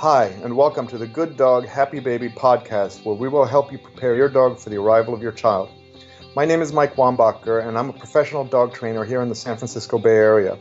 Hi, 0.00 0.28
and 0.42 0.56
welcome 0.56 0.86
to 0.86 0.96
the 0.96 1.06
Good 1.06 1.36
Dog 1.36 1.66
Happy 1.66 2.00
Baby 2.00 2.30
podcast, 2.30 3.04
where 3.04 3.14
we 3.14 3.28
will 3.28 3.44
help 3.44 3.70
you 3.70 3.76
prepare 3.76 4.16
your 4.16 4.30
dog 4.30 4.58
for 4.58 4.70
the 4.70 4.78
arrival 4.78 5.12
of 5.12 5.20
your 5.20 5.30
child. 5.30 5.68
My 6.34 6.46
name 6.46 6.62
is 6.62 6.72
Mike 6.72 6.96
Wombacher, 6.96 7.68
and 7.68 7.76
I'm 7.76 7.90
a 7.90 7.92
professional 7.92 8.46
dog 8.46 8.72
trainer 8.72 9.04
here 9.04 9.20
in 9.20 9.28
the 9.28 9.34
San 9.34 9.58
Francisco 9.58 9.98
Bay 9.98 10.16
Area. 10.16 10.56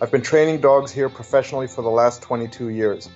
I've 0.00 0.12
been 0.12 0.22
training 0.22 0.60
dogs 0.60 0.92
here 0.92 1.08
professionally 1.08 1.66
for 1.66 1.82
the 1.82 1.88
last 1.88 2.22
22 2.22 2.68
years. 2.68 3.08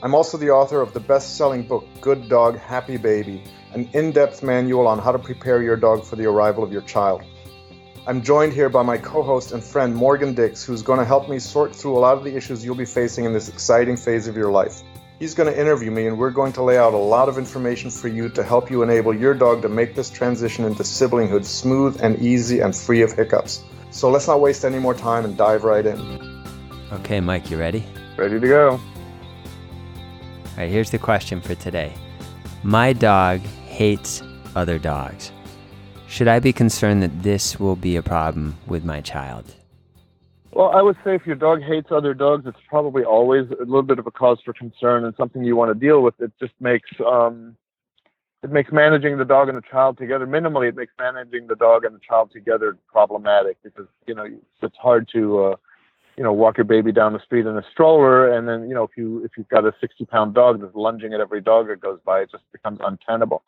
I'm 0.00 0.14
also 0.14 0.38
the 0.38 0.50
author 0.50 0.80
of 0.80 0.92
the 0.92 1.00
best 1.00 1.36
selling 1.36 1.66
book, 1.66 1.84
Good 2.00 2.28
Dog 2.28 2.56
Happy 2.60 2.96
Baby, 2.96 3.42
an 3.72 3.90
in 3.94 4.12
depth 4.12 4.44
manual 4.44 4.86
on 4.86 5.00
how 5.00 5.10
to 5.10 5.18
prepare 5.18 5.60
your 5.60 5.76
dog 5.76 6.04
for 6.04 6.14
the 6.14 6.26
arrival 6.26 6.62
of 6.62 6.70
your 6.70 6.82
child. 6.82 7.24
I'm 8.06 8.22
joined 8.22 8.52
here 8.52 8.68
by 8.68 8.82
my 8.84 8.96
co 8.96 9.24
host 9.24 9.50
and 9.50 9.64
friend 9.64 9.92
Morgan 9.92 10.34
Dix, 10.34 10.62
who's 10.62 10.82
going 10.82 11.00
to 11.00 11.04
help 11.04 11.28
me 11.28 11.40
sort 11.40 11.74
through 11.74 11.96
a 11.96 11.98
lot 11.98 12.16
of 12.16 12.22
the 12.22 12.36
issues 12.36 12.64
you'll 12.64 12.76
be 12.76 12.84
facing 12.84 13.24
in 13.24 13.32
this 13.32 13.48
exciting 13.48 13.96
phase 13.96 14.28
of 14.28 14.36
your 14.36 14.52
life. 14.52 14.84
He's 15.18 15.32
going 15.32 15.50
to 15.50 15.58
interview 15.58 15.90
me, 15.90 16.06
and 16.06 16.18
we're 16.18 16.30
going 16.30 16.52
to 16.52 16.62
lay 16.62 16.76
out 16.76 16.92
a 16.92 16.98
lot 16.98 17.30
of 17.30 17.38
information 17.38 17.90
for 17.90 18.08
you 18.08 18.28
to 18.28 18.42
help 18.42 18.70
you 18.70 18.82
enable 18.82 19.14
your 19.14 19.32
dog 19.32 19.62
to 19.62 19.68
make 19.68 19.94
this 19.94 20.10
transition 20.10 20.66
into 20.66 20.82
siblinghood 20.82 21.46
smooth 21.46 21.98
and 22.02 22.18
easy 22.18 22.60
and 22.60 22.76
free 22.76 23.00
of 23.00 23.12
hiccups. 23.12 23.64
So 23.90 24.10
let's 24.10 24.26
not 24.26 24.42
waste 24.42 24.62
any 24.66 24.78
more 24.78 24.92
time 24.92 25.24
and 25.24 25.34
dive 25.34 25.64
right 25.64 25.86
in. 25.86 26.44
Okay, 26.92 27.20
Mike, 27.20 27.50
you 27.50 27.56
ready? 27.56 27.82
Ready 28.18 28.38
to 28.38 28.46
go. 28.46 28.70
All 28.72 28.80
right, 30.58 30.68
here's 30.68 30.90
the 30.90 30.98
question 30.98 31.40
for 31.40 31.54
today 31.54 31.94
My 32.62 32.92
dog 32.92 33.40
hates 33.40 34.22
other 34.54 34.78
dogs. 34.78 35.32
Should 36.08 36.28
I 36.28 36.40
be 36.40 36.52
concerned 36.52 37.02
that 37.02 37.22
this 37.22 37.58
will 37.58 37.76
be 37.76 37.96
a 37.96 38.02
problem 38.02 38.58
with 38.66 38.84
my 38.84 39.00
child? 39.00 39.54
Well, 40.56 40.70
I 40.70 40.80
would 40.80 40.96
say 41.04 41.14
if 41.14 41.26
your 41.26 41.36
dog 41.36 41.60
hates 41.60 41.88
other 41.90 42.14
dogs, 42.14 42.44
it's 42.46 42.56
probably 42.66 43.04
always 43.04 43.44
a 43.50 43.64
little 43.64 43.82
bit 43.82 43.98
of 43.98 44.06
a 44.06 44.10
cause 44.10 44.38
for 44.42 44.54
concern 44.54 45.04
and 45.04 45.14
something 45.14 45.44
you 45.44 45.54
want 45.54 45.70
to 45.70 45.78
deal 45.78 46.00
with. 46.00 46.14
It 46.18 46.32
just 46.40 46.54
makes 46.60 46.88
um, 47.06 47.58
it 48.42 48.50
makes 48.50 48.72
managing 48.72 49.18
the 49.18 49.26
dog 49.26 49.50
and 49.50 49.58
the 49.58 49.62
child 49.70 49.98
together 49.98 50.26
minimally. 50.26 50.70
It 50.70 50.74
makes 50.74 50.94
managing 50.98 51.46
the 51.46 51.56
dog 51.56 51.84
and 51.84 51.94
the 51.94 52.00
child 52.00 52.30
together 52.32 52.78
problematic 52.90 53.58
because 53.62 53.84
you 54.06 54.14
know 54.14 54.24
it's 54.62 54.76
hard 54.78 55.10
to 55.12 55.44
uh, 55.44 55.56
you 56.16 56.24
know 56.24 56.32
walk 56.32 56.56
your 56.56 56.64
baby 56.64 56.90
down 56.90 57.12
the 57.12 57.20
street 57.20 57.44
in 57.44 57.58
a 57.58 57.64
stroller, 57.70 58.32
and 58.32 58.48
then 58.48 58.66
you 58.66 58.74
know 58.74 58.84
if 58.84 58.96
you 58.96 59.22
if 59.26 59.32
you've 59.36 59.50
got 59.50 59.66
a 59.66 59.74
60 59.78 60.06
pound 60.06 60.32
dog 60.32 60.62
that's 60.62 60.74
lunging 60.74 61.12
at 61.12 61.20
every 61.20 61.42
dog 61.42 61.68
that 61.68 61.82
goes 61.82 61.98
by, 62.06 62.20
it 62.20 62.30
just 62.30 62.44
becomes 62.50 62.78
untenable. 62.82 63.42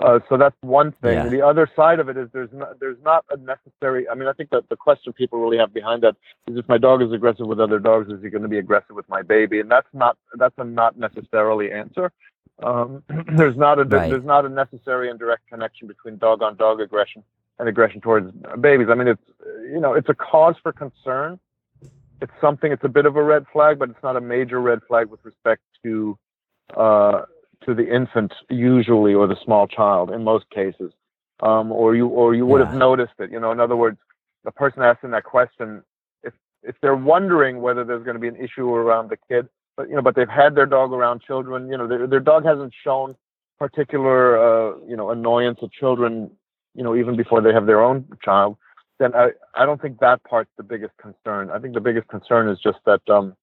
Uh, 0.00 0.18
so 0.28 0.36
that's 0.38 0.56
one 0.62 0.92
thing. 1.02 1.14
Yeah. 1.14 1.28
The 1.28 1.42
other 1.46 1.70
side 1.76 2.00
of 2.00 2.08
it 2.08 2.16
is 2.16 2.28
there's 2.32 2.52
not 2.52 2.80
there's 2.80 2.96
not 3.04 3.24
a 3.30 3.36
necessary. 3.36 4.08
I 4.08 4.14
mean, 4.14 4.28
I 4.28 4.32
think 4.32 4.50
that 4.50 4.68
the 4.68 4.76
question 4.76 5.12
people 5.12 5.38
really 5.40 5.58
have 5.58 5.74
behind 5.74 6.02
that 6.02 6.16
is 6.48 6.56
if 6.56 6.68
my 6.68 6.78
dog 6.78 7.02
is 7.02 7.12
aggressive 7.12 7.46
with 7.46 7.60
other 7.60 7.78
dogs, 7.78 8.10
is 8.10 8.22
he 8.22 8.30
going 8.30 8.42
to 8.42 8.48
be 8.48 8.58
aggressive 8.58 8.96
with 8.96 9.08
my 9.08 9.22
baby? 9.22 9.60
And 9.60 9.70
that's 9.70 9.88
not 9.92 10.16
that's 10.38 10.54
a 10.58 10.64
not 10.64 10.98
necessarily 10.98 11.70
answer. 11.70 12.12
Um, 12.62 13.02
there's 13.36 13.56
not 13.56 13.78
a 13.78 13.84
Right. 13.84 14.10
there's 14.10 14.24
not 14.24 14.46
a 14.46 14.48
necessary 14.48 15.10
and 15.10 15.18
direct 15.18 15.46
connection 15.48 15.86
between 15.86 16.16
dog 16.16 16.42
on 16.42 16.56
dog 16.56 16.80
aggression 16.80 17.22
and 17.58 17.68
aggression 17.68 18.00
towards 18.00 18.30
babies. 18.60 18.88
I 18.90 18.94
mean, 18.94 19.08
it's 19.08 19.22
you 19.70 19.80
know 19.80 19.92
it's 19.92 20.08
a 20.08 20.14
cause 20.14 20.54
for 20.62 20.72
concern. 20.72 21.38
It's 22.22 22.32
something. 22.40 22.72
It's 22.72 22.84
a 22.84 22.88
bit 22.88 23.06
of 23.06 23.16
a 23.16 23.22
red 23.22 23.44
flag, 23.52 23.78
but 23.78 23.90
it's 23.90 24.02
not 24.02 24.16
a 24.16 24.20
major 24.20 24.60
red 24.60 24.80
flag 24.88 25.08
with 25.08 25.24
respect 25.24 25.62
to 25.82 26.18
uh, 26.76 27.22
to 27.64 27.74
the 27.74 27.94
infant 27.94 28.32
usually 28.48 29.14
or 29.14 29.26
the 29.26 29.36
small 29.44 29.66
child 29.66 30.10
in 30.10 30.24
most 30.24 30.48
cases 30.50 30.92
um, 31.42 31.72
or 31.72 31.94
you 31.94 32.06
or 32.06 32.34
you 32.34 32.46
would 32.46 32.60
have 32.60 32.74
noticed 32.74 33.14
it 33.18 33.30
you 33.30 33.40
know 33.40 33.52
in 33.52 33.60
other 33.60 33.76
words 33.76 33.98
the 34.44 34.50
person 34.50 34.82
asking 34.82 35.10
that 35.10 35.24
question 35.24 35.82
if 36.22 36.32
if 36.62 36.74
they're 36.82 36.96
wondering 36.96 37.60
whether 37.60 37.84
there's 37.84 38.04
going 38.04 38.14
to 38.14 38.20
be 38.20 38.28
an 38.28 38.36
issue 38.36 38.68
around 38.72 39.10
the 39.10 39.18
kid 39.28 39.48
but 39.76 39.88
you 39.88 39.94
know 39.94 40.02
but 40.02 40.14
they've 40.14 40.28
had 40.28 40.54
their 40.54 40.66
dog 40.66 40.92
around 40.92 41.20
children 41.22 41.68
you 41.68 41.76
know 41.76 41.86
their, 41.86 42.06
their 42.06 42.20
dog 42.20 42.44
hasn't 42.44 42.72
shown 42.84 43.14
particular 43.58 44.38
uh, 44.38 44.76
you 44.88 44.96
know 44.96 45.10
annoyance 45.10 45.58
of 45.62 45.70
children 45.72 46.30
you 46.74 46.82
know 46.82 46.96
even 46.96 47.16
before 47.16 47.40
they 47.40 47.52
have 47.52 47.66
their 47.66 47.82
own 47.82 48.06
child 48.24 48.56
then 49.00 49.14
I, 49.14 49.30
I 49.54 49.64
don't 49.64 49.80
think 49.80 49.98
that 50.00 50.22
part's 50.24 50.50
the 50.58 50.62
biggest 50.62 50.92
concern. 50.98 51.50
I 51.50 51.58
think 51.58 51.72
the 51.74 51.80
biggest 51.80 52.06
concern 52.08 52.48
is 52.50 52.58
just 52.62 52.78
that 52.84 53.00
um, 53.08 53.34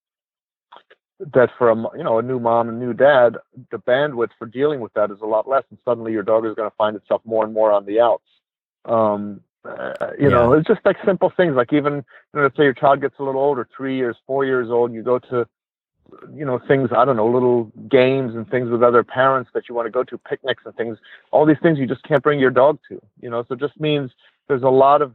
that 1.19 1.49
for 1.57 1.69
a 1.69 1.75
you 1.97 2.03
know 2.03 2.19
a 2.19 2.21
new 2.21 2.39
mom 2.39 2.69
and 2.69 2.79
new 2.79 2.93
dad, 2.93 3.37
the 3.71 3.77
bandwidth 3.77 4.29
for 4.37 4.45
dealing 4.45 4.79
with 4.79 4.93
that 4.93 5.11
is 5.11 5.17
a 5.21 5.25
lot 5.25 5.47
less, 5.47 5.63
and 5.69 5.79
suddenly 5.83 6.11
your 6.11 6.23
dog 6.23 6.45
is 6.45 6.55
going 6.55 6.69
to 6.69 6.75
find 6.75 6.95
itself 6.95 7.21
more 7.25 7.43
and 7.43 7.53
more 7.53 7.71
on 7.71 7.85
the 7.85 7.99
outs. 7.99 8.23
Um, 8.85 9.41
uh, 9.65 10.11
you 10.19 10.29
know, 10.29 10.53
it's 10.53 10.67
just 10.67 10.79
like 10.85 10.95
simple 11.05 11.31
things, 11.35 11.55
like 11.55 11.73
even 11.73 11.95
you 11.95 12.03
know, 12.33 12.43
let's 12.43 12.55
say 12.55 12.63
your 12.63 12.73
child 12.73 13.01
gets 13.01 13.15
a 13.19 13.23
little 13.23 13.41
older, 13.41 13.67
three 13.75 13.97
years, 13.97 14.15
four 14.25 14.45
years 14.45 14.69
old, 14.69 14.93
you 14.93 15.03
go 15.03 15.19
to 15.19 15.47
you 16.33 16.45
know 16.45 16.59
things 16.67 16.89
I 16.95 17.03
don't 17.03 17.17
know, 17.17 17.27
little 17.27 17.65
games 17.89 18.35
and 18.35 18.49
things 18.49 18.69
with 18.69 18.83
other 18.83 19.03
parents 19.03 19.49
that 19.53 19.67
you 19.67 19.75
want 19.75 19.87
to 19.87 19.91
go 19.91 20.03
to, 20.03 20.17
picnics 20.17 20.63
and 20.65 20.75
things. 20.75 20.97
All 21.31 21.45
these 21.45 21.59
things 21.61 21.79
you 21.79 21.87
just 21.87 22.03
can't 22.03 22.23
bring 22.23 22.39
your 22.39 22.51
dog 22.51 22.79
to. 22.89 23.01
You 23.19 23.29
know, 23.29 23.43
so 23.47 23.55
it 23.55 23.59
just 23.59 23.79
means 23.79 24.11
there's 24.47 24.63
a 24.63 24.69
lot 24.69 25.01
of 25.01 25.13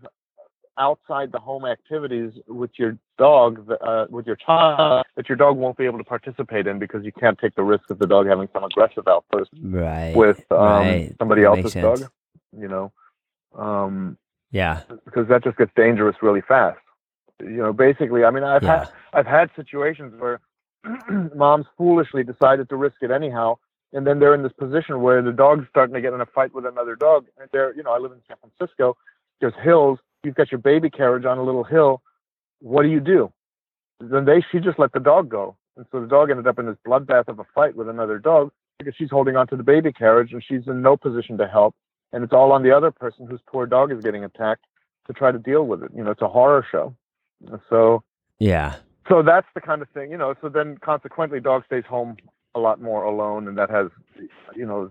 outside 0.78 1.32
the 1.32 1.38
home 1.38 1.64
activities 1.64 2.32
with 2.46 2.70
your 2.78 2.96
dog, 3.18 3.70
uh, 3.80 4.06
with 4.10 4.26
your 4.26 4.36
child, 4.36 5.04
that 5.16 5.28
your 5.28 5.36
dog 5.36 5.56
won't 5.56 5.76
be 5.76 5.84
able 5.84 5.98
to 5.98 6.04
participate 6.04 6.66
in 6.66 6.78
because 6.78 7.04
you 7.04 7.12
can't 7.12 7.38
take 7.38 7.54
the 7.54 7.62
risk 7.62 7.90
of 7.90 7.98
the 7.98 8.06
dog 8.06 8.26
having 8.26 8.48
some 8.52 8.64
aggressive 8.64 9.06
outburst 9.06 9.50
Right. 9.62 10.14
with 10.16 10.40
um, 10.50 10.58
right. 10.58 11.14
somebody 11.18 11.42
That 11.42 11.48
else's 11.58 11.74
dog. 11.74 12.08
You 12.58 12.68
know, 12.68 12.92
um, 13.54 14.16
Yeah. 14.50 14.82
because 15.04 15.28
that 15.28 15.42
just 15.44 15.56
gets 15.56 15.72
dangerous 15.74 16.16
really 16.22 16.42
fast. 16.42 16.78
You 17.40 17.48
know, 17.62 17.72
basically, 17.72 18.24
I 18.24 18.30
mean, 18.30 18.44
I've 18.44 18.62
Yeah. 18.62 18.78
had 18.80 18.88
I've 19.14 19.26
had 19.26 19.50
situations 19.56 20.14
where 20.20 20.40
moms 21.34 21.66
foolishly 21.76 22.24
decided 22.24 22.68
to 22.70 22.76
risk 22.76 22.96
it 23.02 23.10
anyhow, 23.10 23.56
and 23.92 24.06
then 24.06 24.18
they're 24.18 24.34
in 24.34 24.42
this 24.42 24.52
position 24.52 25.00
where 25.02 25.22
the 25.22 25.32
dog's 25.32 25.66
starting 25.68 25.94
to 25.94 26.00
get 26.00 26.12
in 26.12 26.20
a 26.20 26.26
fight 26.26 26.52
with 26.54 26.66
another 26.66 26.96
dog. 26.96 27.26
And 27.38 27.48
they're, 27.52 27.74
you 27.74 27.82
know, 27.82 27.92
I 27.92 27.98
live 27.98 28.12
in 28.12 28.20
San 28.28 28.36
Francisco. 28.38 28.96
There's 29.40 29.54
hills. 29.62 29.98
You've 30.24 30.34
got 30.34 30.52
your 30.52 30.60
baby 30.60 30.88
carriage 30.90 31.24
on 31.24 31.38
a 31.38 31.42
little 31.42 31.64
hill. 31.64 32.02
What 32.60 32.82
do 32.82 32.88
you 32.88 33.00
do? 33.00 33.32
Then 34.00 34.24
they 34.24 34.44
she 34.50 34.60
just 34.60 34.78
let 34.78 34.92
the 34.92 35.00
dog 35.00 35.28
go, 35.28 35.56
and 35.76 35.86
so 35.90 36.00
the 36.00 36.06
dog 36.06 36.30
ended 36.30 36.46
up 36.46 36.58
in 36.58 36.66
this 36.66 36.76
bloodbath 36.86 37.28
of 37.28 37.38
a 37.38 37.44
fight 37.54 37.76
with 37.76 37.88
another 37.88 38.18
dog 38.18 38.50
because 38.78 38.94
she's 38.96 39.10
holding 39.10 39.36
onto 39.36 39.56
the 39.56 39.62
baby 39.62 39.92
carriage 39.92 40.32
and 40.32 40.42
she's 40.46 40.66
in 40.66 40.82
no 40.82 40.96
position 40.96 41.38
to 41.38 41.46
help, 41.46 41.74
and 42.12 42.24
it's 42.24 42.32
all 42.32 42.52
on 42.52 42.62
the 42.62 42.70
other 42.70 42.90
person 42.90 43.26
whose 43.26 43.40
poor 43.46 43.66
dog 43.66 43.92
is 43.92 44.02
getting 44.02 44.24
attacked 44.24 44.64
to 45.06 45.12
try 45.12 45.30
to 45.32 45.38
deal 45.38 45.66
with 45.66 45.82
it. 45.82 45.90
You 45.94 46.04
know, 46.04 46.10
it's 46.10 46.22
a 46.22 46.28
horror 46.28 46.66
show. 46.70 46.94
So 47.68 48.02
Yeah. 48.38 48.76
so 49.08 49.22
that's 49.22 49.46
the 49.54 49.60
kind 49.60 49.82
of 49.82 49.88
thing, 49.90 50.10
you 50.10 50.18
know. 50.18 50.34
So 50.40 50.48
then, 50.48 50.78
consequently, 50.78 51.40
dog 51.40 51.64
stays 51.66 51.84
home 51.84 52.16
a 52.54 52.60
lot 52.60 52.80
more 52.80 53.04
alone, 53.04 53.48
and 53.48 53.56
that 53.58 53.70
has, 53.70 53.88
you 54.54 54.66
know, 54.66 54.88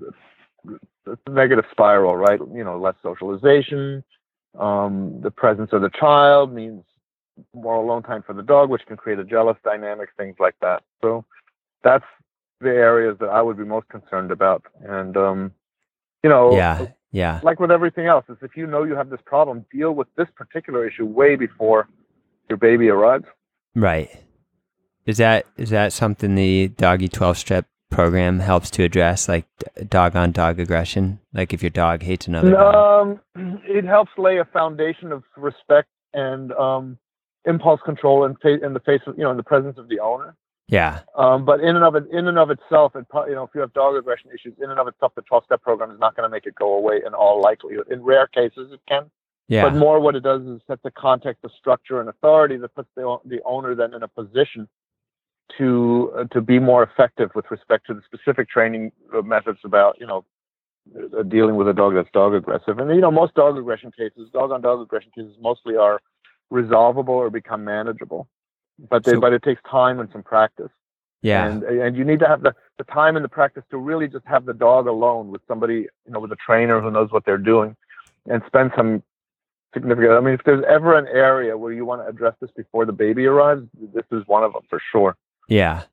it's 1.08 1.22
a 1.25 1.30
negative 1.30 1.66
spiral, 1.72 2.16
right? 2.16 2.40
You 2.53 2.63
know, 2.63 2.80
less 2.80 2.96
socialization. 3.02 4.03
Um, 4.57 5.22
the 5.22 5.31
presence 5.31 5.69
of 5.73 5.81
the 5.81 5.89
child 5.89 6.53
means 6.53 6.84
more 7.53 7.75
alone 7.75 8.03
time 8.03 8.23
for 8.25 8.34
the 8.34 8.44
dog, 8.44 8.69
which 8.69 8.85
can 8.85 8.97
create 8.97 9.19
a 9.19 9.23
jealous 9.23 9.57
dynamic, 9.63 10.09
things 10.17 10.35
like 10.39 10.56
that. 10.62 10.84
So 11.01 11.25
that's 11.84 12.06
the 12.59 12.69
areas 12.69 13.17
that 13.19 13.29
I 13.29 13.41
would 13.41 13.57
be 13.57 13.63
most 13.66 13.88
concerned 13.89 14.31
about. 14.31 14.63
And 14.81 15.16
um, 15.17 15.51
you 16.23 16.29
know, 16.29 16.56
Yeah. 16.56 16.88
Yeah. 17.13 17.41
like 17.44 17.59
with 17.59 17.72
everything 17.72 18.06
else, 18.07 18.25
is 18.29 18.38
if 18.41 18.56
you 18.56 18.67
know 18.67 18.84
you 18.84 18.95
have 18.95 19.09
this 19.09 19.19
problem, 19.25 19.66
deal 19.72 19.91
with 19.91 20.07
this 20.16 20.28
particular 20.35 20.88
issue 20.88 21.06
way 21.06 21.35
before 21.35 21.89
your 22.47 22.57
baby 22.57 22.89
arrives. 22.89 23.25
Right. 23.75 24.09
Is 25.06 25.18
that 25.18 25.45
is 25.57 25.72
that 25.72 25.94
something 25.94 26.35
the 26.35 26.69
doggy 26.69 27.09
12 27.09 27.38
step 27.38 27.66
program 27.91 28.40
helps 28.40 28.72
to 28.72 28.84
address 28.84 29.29
like 29.29 29.46
dog 29.88 30.16
on 30.16 30.31
dog 30.31 30.59
aggression? 30.59 31.19
Like 31.34 31.53
if 31.53 31.62
your 31.62 31.69
dog 31.69 32.02
hates 32.02 32.28
another 32.28 32.52
dog? 32.52 33.19
Um, 33.35 33.62
it 33.66 33.85
helps 33.85 34.12
lay 34.18 34.40
a 34.40 34.46
foundation 34.46 35.12
of 35.12 35.24
respect 35.38 35.90
and 36.13 36.51
um, 36.53 36.97
impulse 37.46 37.81
control 37.85 38.25
in, 38.25 38.35
fa- 38.38 38.63
in 38.66 38.74
the 38.74 38.80
face 38.80 39.01
of 39.06 39.18
you 39.18 39.24
know 39.24 39.31
in 39.31 39.38
the 39.38 39.44
presence 39.44 39.78
of 39.78 39.88
the 39.90 40.00
owner. 40.00 40.35
Yeah. 40.68 41.01
Um, 41.18 41.44
but 41.44 41.59
in 41.59 41.75
and 41.75 41.84
of 41.84 41.96
it, 41.96 42.06
in 42.12 42.28
and 42.28 42.40
of 42.40 42.50
itself, 42.50 42.96
it, 42.96 43.06
you 43.28 43.35
know, 43.35 43.44
if 43.44 43.50
you 43.54 43.60
have 43.60 43.74
dog 43.74 43.98
aggression 43.98 44.31
issues, 44.33 44.54
in 44.63 44.71
and 44.71 44.80
of 44.80 44.88
itself, 44.88 45.12
the 45.15 45.21
12-step 45.24 45.62
program 45.62 45.92
is 45.92 46.00
not 46.00 46.15
going 46.15 46.24
to 46.24 46.31
make 46.31 46.45
it 46.45 46.56
go 46.56 46.75
away 46.75 47.01
in 47.06 47.13
all 47.13 47.42
likelihood. 47.42 47.88
In 47.92 48.01
rare 48.01 48.25
cases, 48.27 48.71
it 48.71 48.80
can. 48.88 49.12
Yeah. 49.50 49.63
But 49.63 49.75
more, 49.75 50.00
what 50.00 50.15
it 50.15 50.24
does 50.24 50.44
is 50.44 50.62
set 50.68 50.81
the 50.81 50.92
context 50.92 51.42
the 51.42 51.50
structure 51.60 52.00
and 52.00 52.07
authority 52.07 52.56
that 52.56 52.74
puts 52.74 52.88
the 52.95 53.18
the 53.25 53.42
owner 53.44 53.75
then 53.75 53.94
in 53.94 54.01
a 54.01 54.07
position 54.07 54.69
to 55.57 56.12
uh, 56.18 56.24
to 56.25 56.42
be 56.42 56.59
more 56.59 56.83
effective 56.83 57.30
with 57.36 57.45
respect 57.51 57.88
to 57.88 57.94
the 57.94 58.01
specific 58.06 58.50
training 58.50 58.92
uh, 59.15 59.21
methods 59.21 59.59
about 59.63 59.98
you 60.00 60.07
know 60.07 60.25
uh, 61.18 61.24
dealing 61.24 61.56
with 61.56 61.68
a 61.68 61.74
dog 61.74 61.94
that's 61.95 62.09
dog 62.13 62.33
aggressive. 62.33 62.80
And 62.80 62.89
you 62.92 63.01
know, 63.01 63.12
most 63.12 63.33
dog 63.36 63.57
aggression 63.57 63.92
cases, 63.92 64.30
dog 64.33 64.51
on 64.51 64.62
dog 64.62 64.81
aggression 64.81 65.12
cases, 65.15 65.36
mostly 65.39 65.75
are 65.75 66.00
resolvable 66.50 67.13
or 67.13 67.30
become 67.30 67.63
manageable. 67.63 68.27
But 68.89 69.03
they, 69.06 69.13
So- 69.13 69.19
but 69.21 69.33
it 69.33 69.44
takes 69.44 69.62
time 69.69 70.00
and 70.00 70.09
some 70.12 70.24
practice. 70.24 70.71
yeah. 71.21 71.45
And 71.48 71.63
and 71.63 71.95
you 71.95 72.03
need 72.03 72.19
to 72.19 72.27
have 72.27 72.42
the, 72.42 72.53
the 72.77 72.83
time 72.86 73.15
and 73.15 73.24
the 73.24 73.30
practice 73.30 73.63
to 73.71 73.77
really 73.77 74.07
just 74.07 74.25
have 74.25 74.45
the 74.45 74.53
dog 74.53 74.88
alone 74.88 75.30
with 75.31 75.42
somebody, 75.48 75.88
you 76.06 76.12
know, 76.12 76.19
with 76.19 76.31
a 76.31 76.38
trainer 76.38 76.81
who 76.81 76.89
knows 76.92 77.12
what 77.12 77.25
they're 77.25 77.38
doing, 77.38 77.75
and 78.27 78.42
spend 78.48 78.71
some 78.75 79.03
significant. 79.74 80.12
I 80.13 80.19
mean, 80.19 80.33
if 80.33 80.44
there's 80.45 80.63
ever 80.68 80.98
an 80.98 81.07
area 81.07 81.56
where 81.57 81.71
you 81.71 81.86
want 81.86 82.01
to 82.01 82.07
address 82.07 82.33
this 82.42 82.51
before 82.57 82.86
the 82.86 82.92
baby 82.92 83.25
arrives, 83.27 83.63
this 83.94 84.03
is 84.12 84.24
one 84.27 84.44
of 84.44 84.53
them 84.53 84.63
for 84.69 84.81
sure. 84.92 85.15
Yeah. 85.51 85.83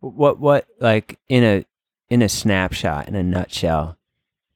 What 0.00 0.38
what 0.38 0.66
like 0.80 1.18
in 1.28 1.42
a 1.42 1.64
in 2.10 2.20
a 2.20 2.28
snapshot 2.28 3.08
in 3.08 3.14
a 3.14 3.22
nutshell, 3.22 3.96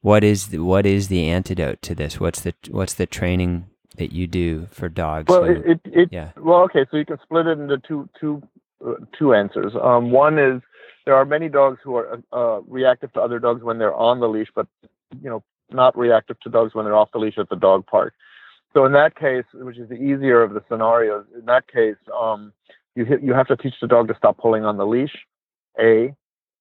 what 0.02 0.22
is 0.22 0.48
the, 0.48 0.58
what 0.58 0.84
is 0.84 1.08
the 1.08 1.26
antidote 1.26 1.80
to 1.82 1.94
this? 1.94 2.20
What's 2.20 2.42
the 2.42 2.54
what's 2.70 2.94
the 2.94 3.06
training 3.06 3.66
that 3.96 4.12
you 4.12 4.26
do 4.26 4.66
for 4.70 4.88
dogs? 4.88 5.28
Well, 5.28 5.44
who- 5.44 5.70
it, 5.72 5.80
it, 5.84 6.08
yeah. 6.12 6.32
well, 6.36 6.60
okay, 6.64 6.84
so 6.90 6.98
you 6.98 7.06
can 7.06 7.18
split 7.22 7.46
it 7.46 7.58
into 7.58 7.78
two 7.78 8.08
two 8.20 8.42
uh, 8.86 8.94
two 9.18 9.32
answers. 9.34 9.72
Um, 9.80 10.10
one 10.10 10.38
is 10.38 10.60
there 11.06 11.14
are 11.16 11.24
many 11.24 11.48
dogs 11.48 11.78
who 11.82 11.96
are 11.96 12.22
uh, 12.32 12.60
reactive 12.68 13.12
to 13.14 13.20
other 13.20 13.38
dogs 13.38 13.62
when 13.62 13.78
they're 13.78 13.94
on 13.94 14.20
the 14.20 14.28
leash, 14.28 14.48
but 14.54 14.66
you 15.22 15.30
know 15.30 15.42
not 15.70 15.96
reactive 15.96 16.38
to 16.40 16.50
dogs 16.50 16.74
when 16.74 16.84
they're 16.84 16.94
off 16.96 17.10
the 17.12 17.18
leash 17.18 17.38
at 17.38 17.48
the 17.48 17.56
dog 17.56 17.86
park. 17.86 18.12
So 18.74 18.84
in 18.84 18.92
that 18.92 19.16
case, 19.16 19.44
which 19.54 19.78
is 19.78 19.88
the 19.88 19.96
easier 19.96 20.42
of 20.42 20.52
the 20.52 20.62
scenarios, 20.68 21.24
in 21.38 21.46
that 21.46 21.66
case, 21.68 21.96
um, 22.14 22.52
you 22.94 23.04
hit, 23.04 23.22
you 23.22 23.32
have 23.32 23.46
to 23.48 23.56
teach 23.56 23.74
the 23.80 23.86
dog 23.88 24.08
to 24.08 24.14
stop 24.16 24.38
pulling 24.38 24.64
on 24.64 24.76
the 24.76 24.86
leash, 24.86 25.14
a, 25.80 26.14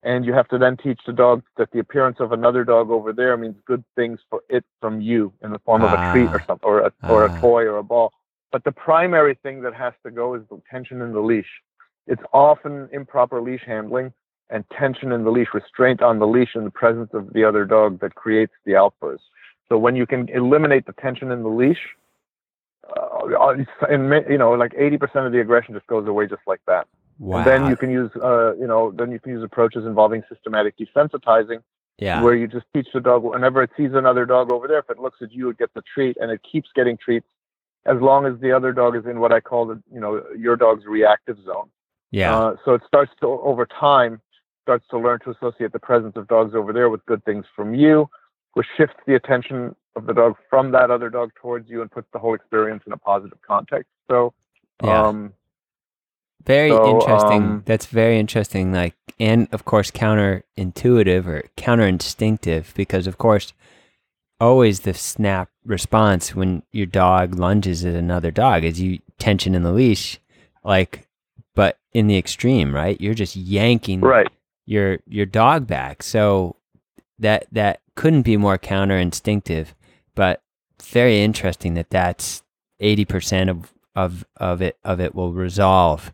and 0.04 0.26
you 0.26 0.34
have 0.34 0.48
to 0.48 0.58
then 0.58 0.78
teach 0.78 1.00
the 1.06 1.14
dog 1.14 1.44
that 1.58 1.70
the 1.72 1.80
appearance 1.80 2.18
of 2.20 2.32
another 2.32 2.64
dog 2.64 2.90
over 2.90 3.14
there 3.14 3.38
means 3.38 3.56
good 3.66 3.84
things 3.96 4.20
for 4.30 4.42
it 4.50 4.66
from 4.80 5.02
you 5.02 5.32
in 5.44 5.52
the 5.52 5.60
form 5.60 5.84
of 5.84 5.94
a 5.94 6.12
treat 6.12 6.28
or 6.28 6.42
Ah. 6.42 6.46
something, 6.48 6.68
or 6.68 6.80
a 6.80 6.92
or 7.08 7.24
Ah. 7.26 7.38
a 7.38 7.40
toy 7.40 7.64
or 7.66 7.78
a 7.78 7.84
ball. 7.84 8.12
But 8.52 8.64
the 8.64 8.72
primary 8.72 9.36
thing 9.36 9.62
that 9.62 9.74
has 9.74 9.94
to 10.04 10.12
go 10.12 10.34
is 10.34 10.42
the 10.50 10.62
tension 10.70 11.02
in 11.02 11.14
the 11.14 11.22
leash. 11.22 11.62
It's 12.08 12.24
often 12.34 12.90
improper 12.92 13.40
leash 13.42 13.64
handling 13.66 14.12
and 14.50 14.66
tension 14.72 15.12
in 15.12 15.24
the 15.24 15.32
leash, 15.32 15.54
restraint 15.54 16.02
on 16.02 16.20
the 16.20 16.28
leash 16.28 16.56
in 16.56 16.66
the 16.66 16.72
presence 16.72 17.14
of 17.14 17.32
the 17.34 17.44
other 17.46 17.64
dog 17.64 18.00
that 18.00 18.16
creates 18.16 18.54
the 18.66 18.76
outburst. 18.76 19.24
So 19.70 19.78
when 19.78 19.96
you 19.96 20.06
can 20.06 20.28
eliminate 20.30 20.86
the 20.86 20.94
tension 20.94 21.32
in 21.32 21.44
the 21.44 21.50
leash, 21.50 21.96
uh, 22.90 23.56
and 23.90 24.10
you 24.30 24.38
know, 24.38 24.52
like 24.52 24.74
80% 24.74 25.26
of 25.26 25.32
the 25.32 25.40
aggression 25.40 25.74
just 25.74 25.88
goes 25.88 26.08
away 26.08 26.28
just 26.28 26.42
like 26.48 26.62
that. 26.68 26.88
wow. 27.20 27.38
And 27.38 27.48
then 27.48 27.70
you 27.70 27.76
can 27.76 27.92
use, 27.92 28.12
uh, 28.22 28.56
you 28.56 28.68
know, 28.68 28.92
then 28.92 29.12
you 29.12 29.20
can 29.20 29.32
use 29.32 29.44
approaches 29.44 29.86
involving 29.86 30.24
systematic 30.30 30.76
desensitizing, 30.78 31.62
yeah. 31.98 32.22
where 32.22 32.36
you 32.36 32.48
just 32.48 32.66
teach 32.74 32.88
the 32.94 33.00
dog 33.00 33.24
whenever 33.24 33.62
it 33.64 33.72
sees 33.78 33.92
another 33.94 34.26
dog 34.26 34.52
over 34.52 34.68
there, 34.68 34.80
if 34.80 34.90
it 34.90 35.00
looks 35.00 35.20
at 35.22 35.32
you, 35.32 35.50
it 35.50 35.58
gets 35.58 35.76
a 35.76 35.82
treat, 35.94 36.18
and 36.20 36.32
it 36.32 36.42
keeps 36.50 36.70
getting 36.76 36.98
treats 36.98 37.28
as 37.86 37.98
long 38.00 38.26
as 38.26 38.40
the 38.42 38.52
other 38.52 38.72
dog 38.72 38.96
is 38.96 39.06
in 39.06 39.20
what 39.20 39.32
I 39.32 39.40
call 39.40 39.66
the, 39.66 39.82
you 39.92 40.00
know, 40.00 40.24
your 40.38 40.56
dog's 40.56 40.86
reactive 40.86 41.38
zone. 41.44 41.70
yeah. 42.12 42.38
Uh, 42.38 42.56
so 42.64 42.74
it 42.74 42.82
starts 42.88 43.12
to 43.22 43.28
over 43.28 43.66
time 43.66 44.22
starts 44.62 44.86
to 44.90 44.98
learn 44.98 45.20
to 45.20 45.32
associate 45.32 45.74
the 45.74 45.80
presence 45.80 46.14
of 46.16 46.28
dogs 46.28 46.54
over 46.54 46.72
there 46.72 46.90
with 46.90 47.04
good 47.06 47.24
things 47.26 47.46
from 47.56 47.74
you, 47.74 48.08
which 48.54 48.68
shifts 48.78 48.96
the 49.08 49.16
attention 49.16 49.76
of 49.96 50.06
the 50.06 50.14
dog 50.14 50.36
from 50.50 50.72
that 50.72 50.90
other 50.92 51.10
dog 51.10 51.32
towards 51.42 51.70
you 51.70 51.82
and 51.82 51.92
puts 51.92 52.08
the 52.14 52.20
whole 52.20 52.34
experience 52.34 52.84
in 52.88 52.94
a 52.94 52.98
positive 52.98 53.40
context. 53.46 53.90
So, 54.10 54.34
Yeah. 54.84 55.08
um, 55.08 55.34
Very 56.44 56.72
So, 56.72 56.90
interesting. 56.90 57.44
um, 57.44 57.64
That's 57.68 57.86
very 57.86 58.18
interesting. 58.18 58.74
Like, 58.74 58.96
and 59.20 59.48
of 59.52 59.64
course, 59.64 59.92
counterintuitive 59.92 61.28
or 61.28 61.44
counterinstinctive, 61.56 62.74
because 62.74 63.06
of 63.06 63.20
course, 63.20 63.54
always 64.40 64.80
the 64.80 64.94
snap 64.96 65.50
response 65.64 66.34
when 66.34 66.64
your 66.72 66.88
dog 66.88 67.36
lunges 67.36 67.86
at 67.86 67.94
another 67.94 68.32
dog 68.32 68.64
is 68.64 68.82
you 68.82 68.98
tension 69.20 69.54
in 69.54 69.62
the 69.62 69.72
leash, 69.72 70.20
like, 70.64 71.08
but 71.54 71.78
in 71.94 72.08
the 72.08 72.18
extreme, 72.18 72.74
right? 72.74 73.00
You're 73.00 73.14
just 73.14 73.36
yanking 73.36 74.02
right. 74.02 74.28
your 74.66 74.98
your 75.06 75.28
dog 75.28 75.68
back. 75.68 76.02
So 76.02 76.56
that 77.20 77.46
that 77.52 77.82
couldn't 77.96 78.24
be 78.24 78.36
more 78.36 78.58
counterinstinctive, 78.58 79.68
but 80.16 80.42
very 80.82 81.22
interesting 81.22 81.74
that 81.76 81.90
that's 81.90 82.44
eighty 82.80 83.06
percent 83.06 83.50
of 83.50 83.74
of 83.96 84.26
of 84.38 84.62
it 84.62 84.78
of 84.84 85.00
it 85.00 85.14
will 85.14 85.34
resolve 85.34 86.14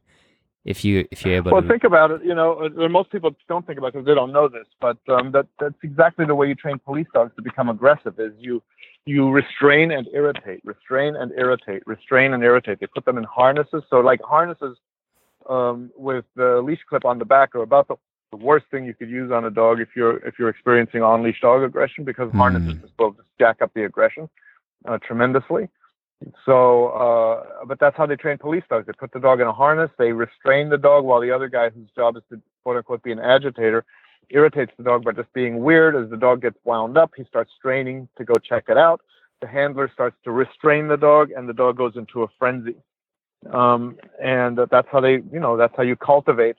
if 0.65 0.83
you 0.83 1.07
if 1.11 1.25
you're 1.25 1.35
able 1.35 1.51
Well, 1.51 1.61
to. 1.61 1.67
Well, 1.67 1.73
think 1.73 1.83
about 1.83 2.11
it. 2.11 2.23
You 2.23 2.35
know, 2.35 2.69
uh, 2.77 2.89
most 2.89 3.11
people 3.11 3.35
don't 3.47 3.65
think 3.65 3.77
about 3.77 3.87
it 3.87 3.93
because 3.93 4.05
they 4.05 4.13
don't 4.13 4.33
know 4.33 4.47
this, 4.47 4.67
but 4.81 4.97
um, 5.07 5.31
that 5.31 5.47
that's 5.59 5.81
exactly 5.83 6.25
the 6.25 6.35
way 6.35 6.47
you 6.47 6.55
train 6.55 6.79
police 6.79 7.07
dogs 7.13 7.31
to 7.37 7.41
become 7.41 7.69
aggressive. 7.69 8.19
Is 8.19 8.33
you 8.37 8.61
you 9.05 9.29
restrain 9.29 9.91
and 9.91 10.07
irritate, 10.13 10.61
restrain 10.65 11.15
and 11.15 11.31
irritate, 11.37 11.81
restrain 11.87 12.33
and 12.33 12.43
irritate. 12.43 12.79
They 12.81 12.87
put 12.87 13.05
them 13.05 13.17
in 13.17 13.23
harnesses. 13.23 13.83
So 13.89 13.99
like 14.01 14.19
harnesses 14.21 14.77
um, 15.49 15.91
with 15.95 16.25
the 16.35 16.61
leash 16.61 16.81
clip 16.89 17.05
on 17.05 17.17
the 17.17 17.25
back 17.25 17.55
are 17.55 17.63
about 17.63 17.87
the, 17.87 17.95
the 18.31 18.37
worst 18.37 18.65
thing 18.71 18.85
you 18.85 18.93
could 18.93 19.09
use 19.09 19.31
on 19.31 19.45
a 19.45 19.49
dog 19.49 19.79
if 19.79 19.89
you're 19.95 20.17
if 20.27 20.37
you're 20.37 20.49
experiencing 20.49 21.01
on 21.01 21.23
leash 21.23 21.39
dog 21.41 21.63
aggression 21.63 22.03
because 22.03 22.31
harnesses 22.33 22.73
Mm. 22.73 22.81
just 22.81 22.93
will 22.99 23.11
just 23.11 23.29
jack 23.39 23.61
up 23.61 23.71
the 23.73 23.83
aggression 23.83 24.29
uh, 24.85 24.97
tremendously. 24.97 25.69
So, 26.45 26.87
uh, 26.89 27.65
but 27.65 27.79
that's 27.79 27.95
how 27.95 28.05
they 28.07 28.15
train 28.15 28.37
police 28.39 28.63
dogs. 28.69 28.87
They 28.87 28.93
put 28.93 29.11
the 29.11 29.19
dog 29.19 29.39
in 29.39 29.47
a 29.47 29.53
harness, 29.53 29.91
they 29.97 30.11
restrain 30.11 30.69
the 30.69 30.77
dog 30.77 31.05
while 31.05 31.21
the 31.21 31.31
other 31.31 31.47
guy, 31.47 31.69
whose 31.69 31.89
job 31.95 32.17
is 32.17 32.23
to 32.31 32.41
quote 32.63 32.77
unquote 32.77 33.03
be 33.03 33.11
an 33.11 33.19
agitator, 33.19 33.85
irritates 34.29 34.71
the 34.77 34.83
dog 34.83 35.03
by 35.05 35.11
just 35.11 35.31
being 35.33 35.63
weird. 35.63 35.95
As 35.95 36.09
the 36.09 36.17
dog 36.17 36.41
gets 36.41 36.57
wound 36.63 36.97
up, 36.97 37.11
he 37.15 37.23
starts 37.25 37.51
straining 37.57 38.07
to 38.17 38.25
go 38.25 38.33
check 38.35 38.65
it 38.67 38.77
out. 38.77 39.01
The 39.41 39.47
handler 39.47 39.89
starts 39.93 40.17
to 40.23 40.31
restrain 40.31 40.87
the 40.87 40.97
dog, 40.97 41.29
and 41.31 41.47
the 41.47 41.53
dog 41.53 41.77
goes 41.77 41.95
into 41.95 42.23
a 42.23 42.27
frenzy. 42.39 42.75
Um, 43.51 43.97
and 44.21 44.57
that's 44.71 44.87
how 44.91 44.99
they, 44.99 45.21
you 45.31 45.39
know, 45.39 45.55
that's 45.55 45.75
how 45.77 45.83
you 45.83 45.95
cultivate 45.95 46.55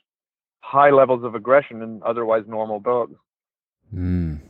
high 0.61 0.91
levels 0.91 1.25
of 1.25 1.35
aggression 1.35 1.83
in 1.83 2.03
otherwise 2.05 2.45
normal 2.47 2.81
dogs. 2.81 3.17
Mm. 3.95 4.41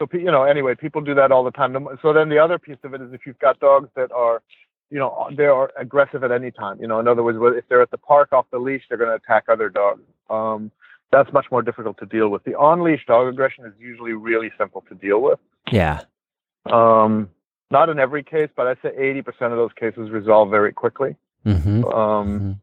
So 0.00 0.06
you 0.12 0.30
know, 0.30 0.44
anyway, 0.44 0.74
people 0.74 1.00
do 1.00 1.14
that 1.14 1.32
all 1.32 1.44
the 1.44 1.50
time. 1.50 1.76
So 2.02 2.12
then 2.12 2.28
the 2.28 2.38
other 2.38 2.58
piece 2.58 2.76
of 2.84 2.94
it 2.94 3.00
is 3.00 3.12
if 3.12 3.26
you've 3.26 3.38
got 3.38 3.58
dogs 3.58 3.88
that 3.96 4.12
are, 4.12 4.42
you 4.90 4.98
know, 4.98 5.28
they 5.36 5.46
are 5.46 5.72
aggressive 5.76 6.22
at 6.22 6.30
any 6.30 6.50
time. 6.52 6.80
You 6.80 6.86
know, 6.86 7.00
in 7.00 7.08
other 7.08 7.22
words, 7.22 7.38
if 7.58 7.68
they're 7.68 7.82
at 7.82 7.90
the 7.90 7.98
park 7.98 8.32
off 8.32 8.46
the 8.52 8.58
leash, 8.58 8.82
they're 8.88 8.98
going 8.98 9.10
to 9.10 9.16
attack 9.16 9.44
other 9.48 9.68
dogs. 9.68 10.02
Um, 10.30 10.70
that's 11.10 11.32
much 11.32 11.46
more 11.50 11.62
difficult 11.62 11.98
to 11.98 12.06
deal 12.06 12.28
with. 12.28 12.44
The 12.44 12.54
on-leash 12.54 13.06
dog 13.06 13.28
aggression 13.28 13.64
is 13.64 13.72
usually 13.78 14.12
really 14.12 14.52
simple 14.58 14.84
to 14.88 14.94
deal 14.94 15.20
with. 15.20 15.38
Yeah. 15.70 16.02
Um, 16.66 17.30
not 17.70 17.88
in 17.88 17.98
every 17.98 18.22
case, 18.22 18.50
but 18.54 18.66
I'd 18.66 18.78
say 18.82 18.90
80% 18.90 19.24
of 19.50 19.56
those 19.56 19.72
cases 19.78 20.10
resolve 20.10 20.50
very 20.50 20.72
quickly. 20.72 21.16
Mm-hmm. 21.46 21.84
Um, 21.84 22.40
Mhm. 22.40 22.60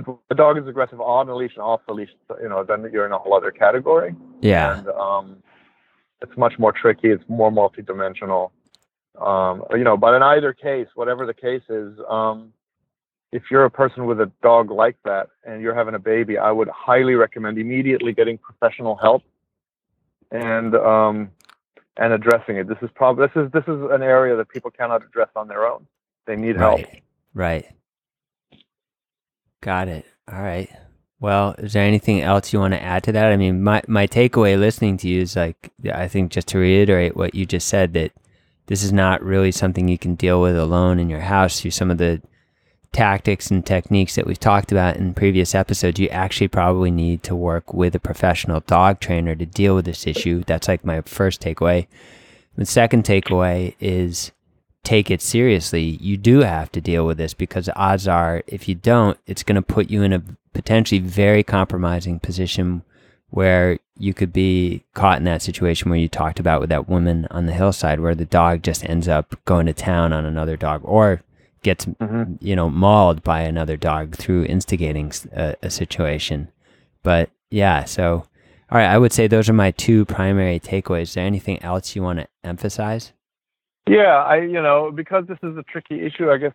But 0.00 0.18
the 0.28 0.34
dog 0.34 0.58
is 0.58 0.66
aggressive 0.66 1.00
on 1.00 1.26
the 1.26 1.34
leash 1.34 1.52
and 1.54 1.62
off 1.62 1.80
the 1.86 1.94
leash, 1.94 2.10
you 2.40 2.48
know, 2.48 2.64
then 2.64 2.88
you're 2.92 3.06
in 3.06 3.12
a 3.12 3.18
whole 3.18 3.34
other 3.34 3.50
category. 3.50 4.14
Yeah. 4.40 4.78
and 4.78 4.88
um, 4.88 5.42
it's 6.20 6.36
much 6.36 6.54
more 6.58 6.72
tricky. 6.72 7.08
It's 7.08 7.24
more 7.28 7.50
multidimensional. 7.50 8.50
Um, 9.20 9.64
you 9.72 9.84
know, 9.84 9.96
but 9.96 10.14
in 10.14 10.22
either 10.22 10.52
case, 10.52 10.88
whatever 10.94 11.26
the 11.26 11.34
case 11.34 11.62
is, 11.68 11.98
um, 12.08 12.52
if 13.30 13.44
you're 13.50 13.64
a 13.64 13.70
person 13.70 14.06
with 14.06 14.20
a 14.20 14.30
dog 14.42 14.70
like 14.70 14.96
that 15.04 15.28
and 15.44 15.62
you're 15.62 15.74
having 15.74 15.94
a 15.94 15.98
baby, 15.98 16.38
I 16.38 16.50
would 16.50 16.68
highly 16.68 17.14
recommend 17.14 17.58
immediately 17.58 18.12
getting 18.12 18.38
professional 18.38 18.96
help 18.96 19.22
and 20.30 20.74
um, 20.74 21.30
and 21.96 22.12
addressing 22.12 22.56
it. 22.56 22.68
This 22.68 22.78
is 22.82 22.90
probably 22.94 23.26
this 23.26 23.44
is 23.44 23.52
this 23.52 23.64
is 23.64 23.80
an 23.90 24.02
area 24.02 24.36
that 24.36 24.48
people 24.48 24.70
cannot 24.70 25.04
address 25.04 25.28
on 25.36 25.48
their 25.48 25.66
own. 25.66 25.86
They 26.26 26.36
need 26.36 26.56
help. 26.56 26.80
Right. 26.80 27.02
Right. 27.34 27.66
Got 29.62 29.88
it. 29.88 30.04
All 30.30 30.42
right. 30.42 30.68
Well, 31.20 31.54
is 31.56 31.72
there 31.72 31.84
anything 31.84 32.20
else 32.20 32.52
you 32.52 32.58
want 32.58 32.74
to 32.74 32.82
add 32.82 33.04
to 33.04 33.12
that? 33.12 33.32
I 33.32 33.36
mean, 33.36 33.62
my, 33.62 33.80
my 33.86 34.08
takeaway 34.08 34.58
listening 34.58 34.96
to 34.98 35.08
you 35.08 35.22
is 35.22 35.36
like, 35.36 35.72
I 35.90 36.08
think 36.08 36.32
just 36.32 36.48
to 36.48 36.58
reiterate 36.58 37.16
what 37.16 37.34
you 37.34 37.46
just 37.46 37.68
said, 37.68 37.94
that 37.94 38.10
this 38.66 38.82
is 38.82 38.92
not 38.92 39.22
really 39.22 39.52
something 39.52 39.86
you 39.86 39.98
can 39.98 40.16
deal 40.16 40.42
with 40.42 40.56
alone 40.56 40.98
in 40.98 41.08
your 41.08 41.20
house 41.20 41.60
through 41.60 41.70
some 41.70 41.92
of 41.92 41.98
the 41.98 42.20
tactics 42.90 43.52
and 43.52 43.64
techniques 43.64 44.16
that 44.16 44.26
we've 44.26 44.40
talked 44.40 44.72
about 44.72 44.96
in 44.96 45.14
previous 45.14 45.54
episodes. 45.54 46.00
You 46.00 46.08
actually 46.08 46.48
probably 46.48 46.90
need 46.90 47.22
to 47.22 47.36
work 47.36 47.72
with 47.72 47.94
a 47.94 48.00
professional 48.00 48.60
dog 48.60 48.98
trainer 48.98 49.36
to 49.36 49.46
deal 49.46 49.76
with 49.76 49.84
this 49.84 50.08
issue. 50.08 50.42
That's 50.44 50.66
like 50.66 50.84
my 50.84 51.02
first 51.02 51.40
takeaway. 51.40 51.86
The 52.56 52.66
second 52.66 53.04
takeaway 53.04 53.76
is 53.78 54.32
take 54.84 55.10
it 55.10 55.20
seriously. 55.22 55.82
You 55.82 56.16
do 56.16 56.40
have 56.40 56.70
to 56.72 56.80
deal 56.80 57.06
with 57.06 57.18
this 57.18 57.34
because 57.34 57.68
odds 57.76 58.08
are, 58.08 58.42
if 58.46 58.68
you 58.68 58.74
don't, 58.74 59.18
it's 59.26 59.42
going 59.42 59.56
to 59.56 59.62
put 59.62 59.90
you 59.90 60.02
in 60.02 60.12
a 60.12 60.22
potentially 60.52 60.98
very 61.00 61.42
compromising 61.42 62.18
position 62.20 62.82
where 63.30 63.78
you 63.96 64.12
could 64.12 64.32
be 64.32 64.84
caught 64.94 65.18
in 65.18 65.24
that 65.24 65.40
situation 65.42 65.88
where 65.88 65.98
you 65.98 66.08
talked 66.08 66.38
about 66.40 66.60
with 66.60 66.68
that 66.70 66.88
woman 66.88 67.26
on 67.30 67.46
the 67.46 67.52
hillside 67.52 68.00
where 68.00 68.14
the 68.14 68.24
dog 68.26 68.62
just 68.62 68.84
ends 68.88 69.08
up 69.08 69.36
going 69.44 69.66
to 69.66 69.72
town 69.72 70.12
on 70.12 70.24
another 70.26 70.56
dog 70.56 70.80
or 70.84 71.22
gets 71.62 71.86
Mhm. 71.86 72.36
you 72.40 72.56
know 72.56 72.68
mauled 72.68 73.22
by 73.22 73.42
another 73.42 73.76
dog 73.76 74.16
through 74.16 74.44
instigating 74.46 75.12
a 75.32 75.70
situation 75.70 76.48
but 77.04 77.30
yeah 77.50 77.84
so 77.84 78.24
all 78.70 78.78
right 78.78 78.88
i 78.88 78.98
would 78.98 79.12
say 79.12 79.26
those 79.28 79.48
are 79.48 79.52
my 79.54 79.70
two 79.70 80.04
primary 80.04 80.58
takeaways 80.58 81.02
is 81.02 81.14
there 81.14 81.24
anything 81.24 81.62
else 81.62 81.94
you 81.94 82.02
want 82.02 82.18
to 82.18 82.26
emphasize 82.42 83.12
Yeah, 83.88 84.22
I 84.22 84.36
you 84.42 84.62
know 84.62 84.90
because 84.94 85.24
this 85.26 85.38
is 85.42 85.56
a 85.56 85.62
tricky 85.64 86.00
issue, 86.00 86.30
I 86.30 86.38
guess 86.38 86.52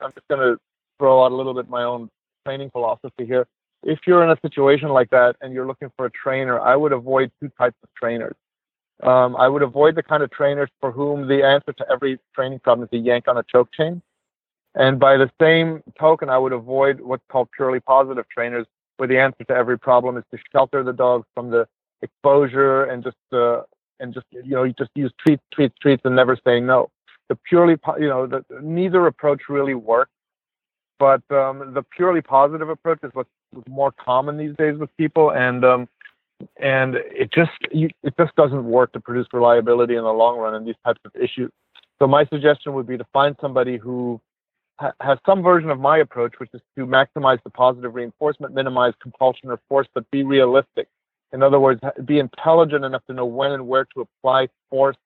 I'm 0.00 0.12
just 0.12 0.28
going 0.28 0.40
to 0.40 0.58
throw 0.98 1.24
out 1.24 1.32
a 1.32 1.34
little 1.34 1.54
bit 1.54 1.68
my 1.68 1.84
own 1.84 2.08
training 2.44 2.70
philosophy 2.70 3.26
here. 3.26 3.46
If 3.84 4.00
you're 4.06 4.24
in 4.24 4.30
a 4.30 4.38
situation 4.42 4.88
like 4.88 5.10
that 5.10 5.36
and 5.40 5.52
you're 5.52 5.66
looking 5.66 5.90
for 5.96 6.06
a 6.06 6.10
trainer, 6.10 6.60
I 6.60 6.74
would 6.74 6.92
avoid 6.92 7.30
two 7.40 7.50
types 7.58 7.76
of 7.82 7.88
trainers. 7.94 8.34
Um, 9.02 9.36
I 9.36 9.46
would 9.46 9.62
avoid 9.62 9.94
the 9.94 10.02
kind 10.02 10.22
of 10.22 10.30
trainers 10.32 10.68
for 10.80 10.90
whom 10.90 11.28
the 11.28 11.44
answer 11.44 11.72
to 11.72 11.86
every 11.90 12.18
training 12.34 12.58
problem 12.60 12.84
is 12.84 12.90
to 12.90 12.98
yank 12.98 13.28
on 13.28 13.38
a 13.38 13.44
choke 13.44 13.70
chain. 13.72 14.02
And 14.74 14.98
by 14.98 15.16
the 15.16 15.30
same 15.40 15.82
token, 15.98 16.28
I 16.28 16.38
would 16.38 16.52
avoid 16.52 17.00
what's 17.00 17.22
called 17.30 17.48
purely 17.56 17.80
positive 17.80 18.24
trainers 18.28 18.66
where 18.96 19.08
the 19.08 19.18
answer 19.18 19.44
to 19.44 19.54
every 19.54 19.78
problem 19.78 20.16
is 20.16 20.24
to 20.32 20.38
shelter 20.52 20.82
the 20.82 20.92
dog 20.92 21.24
from 21.34 21.50
the 21.50 21.66
exposure 22.02 22.84
and 22.84 23.04
just 23.04 23.16
uh, 23.32 23.62
and 24.00 24.14
just 24.14 24.26
you 24.30 24.50
know 24.50 24.64
you 24.64 24.74
just 24.78 24.90
use 24.94 25.12
treats, 25.24 25.42
treats, 25.52 25.74
treats, 25.80 26.02
and 26.04 26.16
never 26.16 26.36
say 26.46 26.60
no. 26.60 26.90
The 27.28 27.36
purely 27.48 27.76
you 27.98 28.08
know 28.08 28.26
the, 28.26 28.44
neither 28.62 29.06
approach 29.06 29.42
really 29.48 29.74
works, 29.74 30.12
but 30.98 31.22
um, 31.30 31.72
the 31.74 31.82
purely 31.82 32.22
positive 32.22 32.68
approach 32.68 33.00
is 33.02 33.10
what's 33.12 33.30
more 33.68 33.92
common 33.92 34.36
these 34.36 34.54
days 34.56 34.78
with 34.78 34.94
people, 34.96 35.32
and 35.32 35.64
um, 35.64 35.88
and 36.58 36.96
it 36.96 37.32
just 37.32 37.50
you, 37.72 37.90
it 38.02 38.14
just 38.18 38.34
doesn't 38.36 38.64
work 38.64 38.92
to 38.92 39.00
produce 39.00 39.26
reliability 39.32 39.96
in 39.96 40.04
the 40.04 40.12
long 40.12 40.38
run 40.38 40.54
in 40.54 40.64
these 40.64 40.76
types 40.84 41.00
of 41.04 41.12
issues. 41.16 41.50
So 41.98 42.06
my 42.06 42.26
suggestion 42.26 42.74
would 42.74 42.86
be 42.86 42.96
to 42.96 43.06
find 43.12 43.36
somebody 43.40 43.76
who 43.76 44.20
ha- 44.78 44.92
has 45.00 45.18
some 45.26 45.42
version 45.42 45.70
of 45.70 45.80
my 45.80 45.98
approach, 45.98 46.34
which 46.38 46.50
is 46.54 46.60
to 46.76 46.86
maximize 46.86 47.42
the 47.42 47.50
positive 47.50 47.94
reinforcement, 47.94 48.54
minimize 48.54 48.94
compulsion 49.02 49.50
or 49.50 49.60
force, 49.68 49.88
but 49.94 50.08
be 50.10 50.22
realistic. 50.22 50.88
In 51.32 51.42
other 51.42 51.60
words, 51.60 51.80
be 52.04 52.18
intelligent 52.18 52.84
enough 52.84 53.04
to 53.06 53.12
know 53.12 53.26
when 53.26 53.52
and 53.52 53.66
where 53.66 53.84
to 53.94 54.00
apply 54.00 54.48
force 54.70 54.96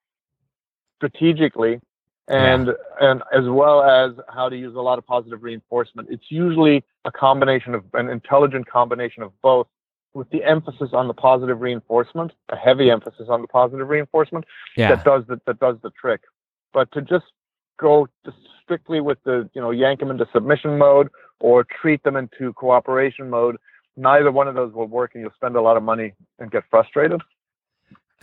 strategically 0.99 1.81
and 2.29 2.69
yeah. 2.69 2.73
and 3.01 3.23
as 3.33 3.49
well 3.49 3.83
as 3.83 4.13
how 4.33 4.49
to 4.49 4.57
use 4.57 4.75
a 4.77 4.81
lot 4.81 4.99
of 4.99 5.07
positive 5.07 5.43
reinforcement. 5.43 6.09
It's 6.11 6.31
usually 6.31 6.85
a 7.05 7.11
combination 7.11 7.75
of 7.75 7.85
an 7.95 8.09
intelligent 8.09 8.69
combination 8.69 9.23
of 9.23 9.33
both 9.43 9.67
with 10.15 10.31
the 10.31 10.45
emphasis 10.45 10.91
on 10.93 11.09
the 11.09 11.15
positive 11.15 11.61
reinforcement, 11.61 12.33
a 12.51 12.57
heavy 12.57 12.87
mm. 12.87 12.93
emphasis 12.93 13.27
on 13.29 13.41
the 13.41 13.49
positive 13.49 13.89
reinforcement 13.89 14.45
yeah. 14.77 14.95
that 14.95 15.05
does 15.05 15.25
the, 15.27 15.41
that 15.47 15.59
does 15.59 15.77
the 15.83 15.91
trick. 15.91 16.21
But 16.73 16.93
to 16.93 17.03
just 17.03 17.25
go 17.79 18.09
just 18.25 18.37
strictly 18.63 19.01
with 19.01 19.19
the 19.25 19.49
you 19.55 19.61
know 19.61 19.71
yank 19.71 20.01
them 20.01 20.11
into 20.11 20.27
submission 20.33 20.79
mode 20.79 21.09
or 21.41 21.65
treat 21.65 22.03
them 22.05 22.17
into 22.17 22.53
cooperation 22.53 23.29
mode, 23.29 23.57
neither 23.97 24.31
one 24.33 24.49
of 24.49 24.55
those 24.55 24.73
will 24.73 24.87
work, 24.87 25.13
and 25.15 25.23
you'll 25.23 25.33
spend 25.35 25.57
a 25.57 25.63
lot 25.63 25.77
of 25.77 25.83
money 25.83 26.15
and 26.39 26.51
get 26.51 26.65
frustrated. 26.71 27.21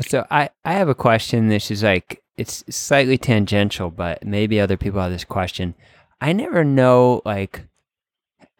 So 0.01 0.25
I 0.31 0.49
I 0.63 0.73
have 0.73 0.89
a 0.89 0.95
question. 0.95 1.49
This 1.49 1.71
is 1.71 1.83
like 1.83 2.23
it's 2.37 2.63
slightly 2.69 3.17
tangential, 3.17 3.89
but 3.89 4.25
maybe 4.25 4.59
other 4.59 4.77
people 4.77 5.01
have 5.01 5.11
this 5.11 5.25
question. 5.25 5.75
I 6.21 6.33
never 6.33 6.63
know 6.63 7.21
like 7.25 7.65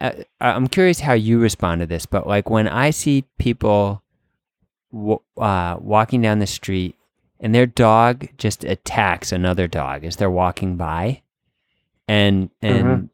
uh, 0.02 0.12
I'm 0.40 0.68
curious 0.68 1.02
how 1.02 1.14
you 1.14 1.40
respond 1.40 1.82
to 1.82 1.88
this, 1.88 2.06
but 2.06 2.28
like 2.28 2.50
when 2.50 2.68
I 2.68 2.90
see 2.90 3.26
people 3.38 4.02
uh, 5.38 5.78
walking 5.80 6.22
down 6.22 6.40
the 6.40 6.48
street 6.48 6.96
and 7.40 7.54
their 7.54 7.66
dog 7.66 8.28
just 8.38 8.64
attacks 8.64 9.32
another 9.32 9.68
dog 9.68 10.04
as 10.04 10.16
they're 10.16 10.30
walking 10.30 10.78
by, 10.78 11.22
and 12.08 12.50
and 12.62 12.86
mm-hmm. 12.86 13.06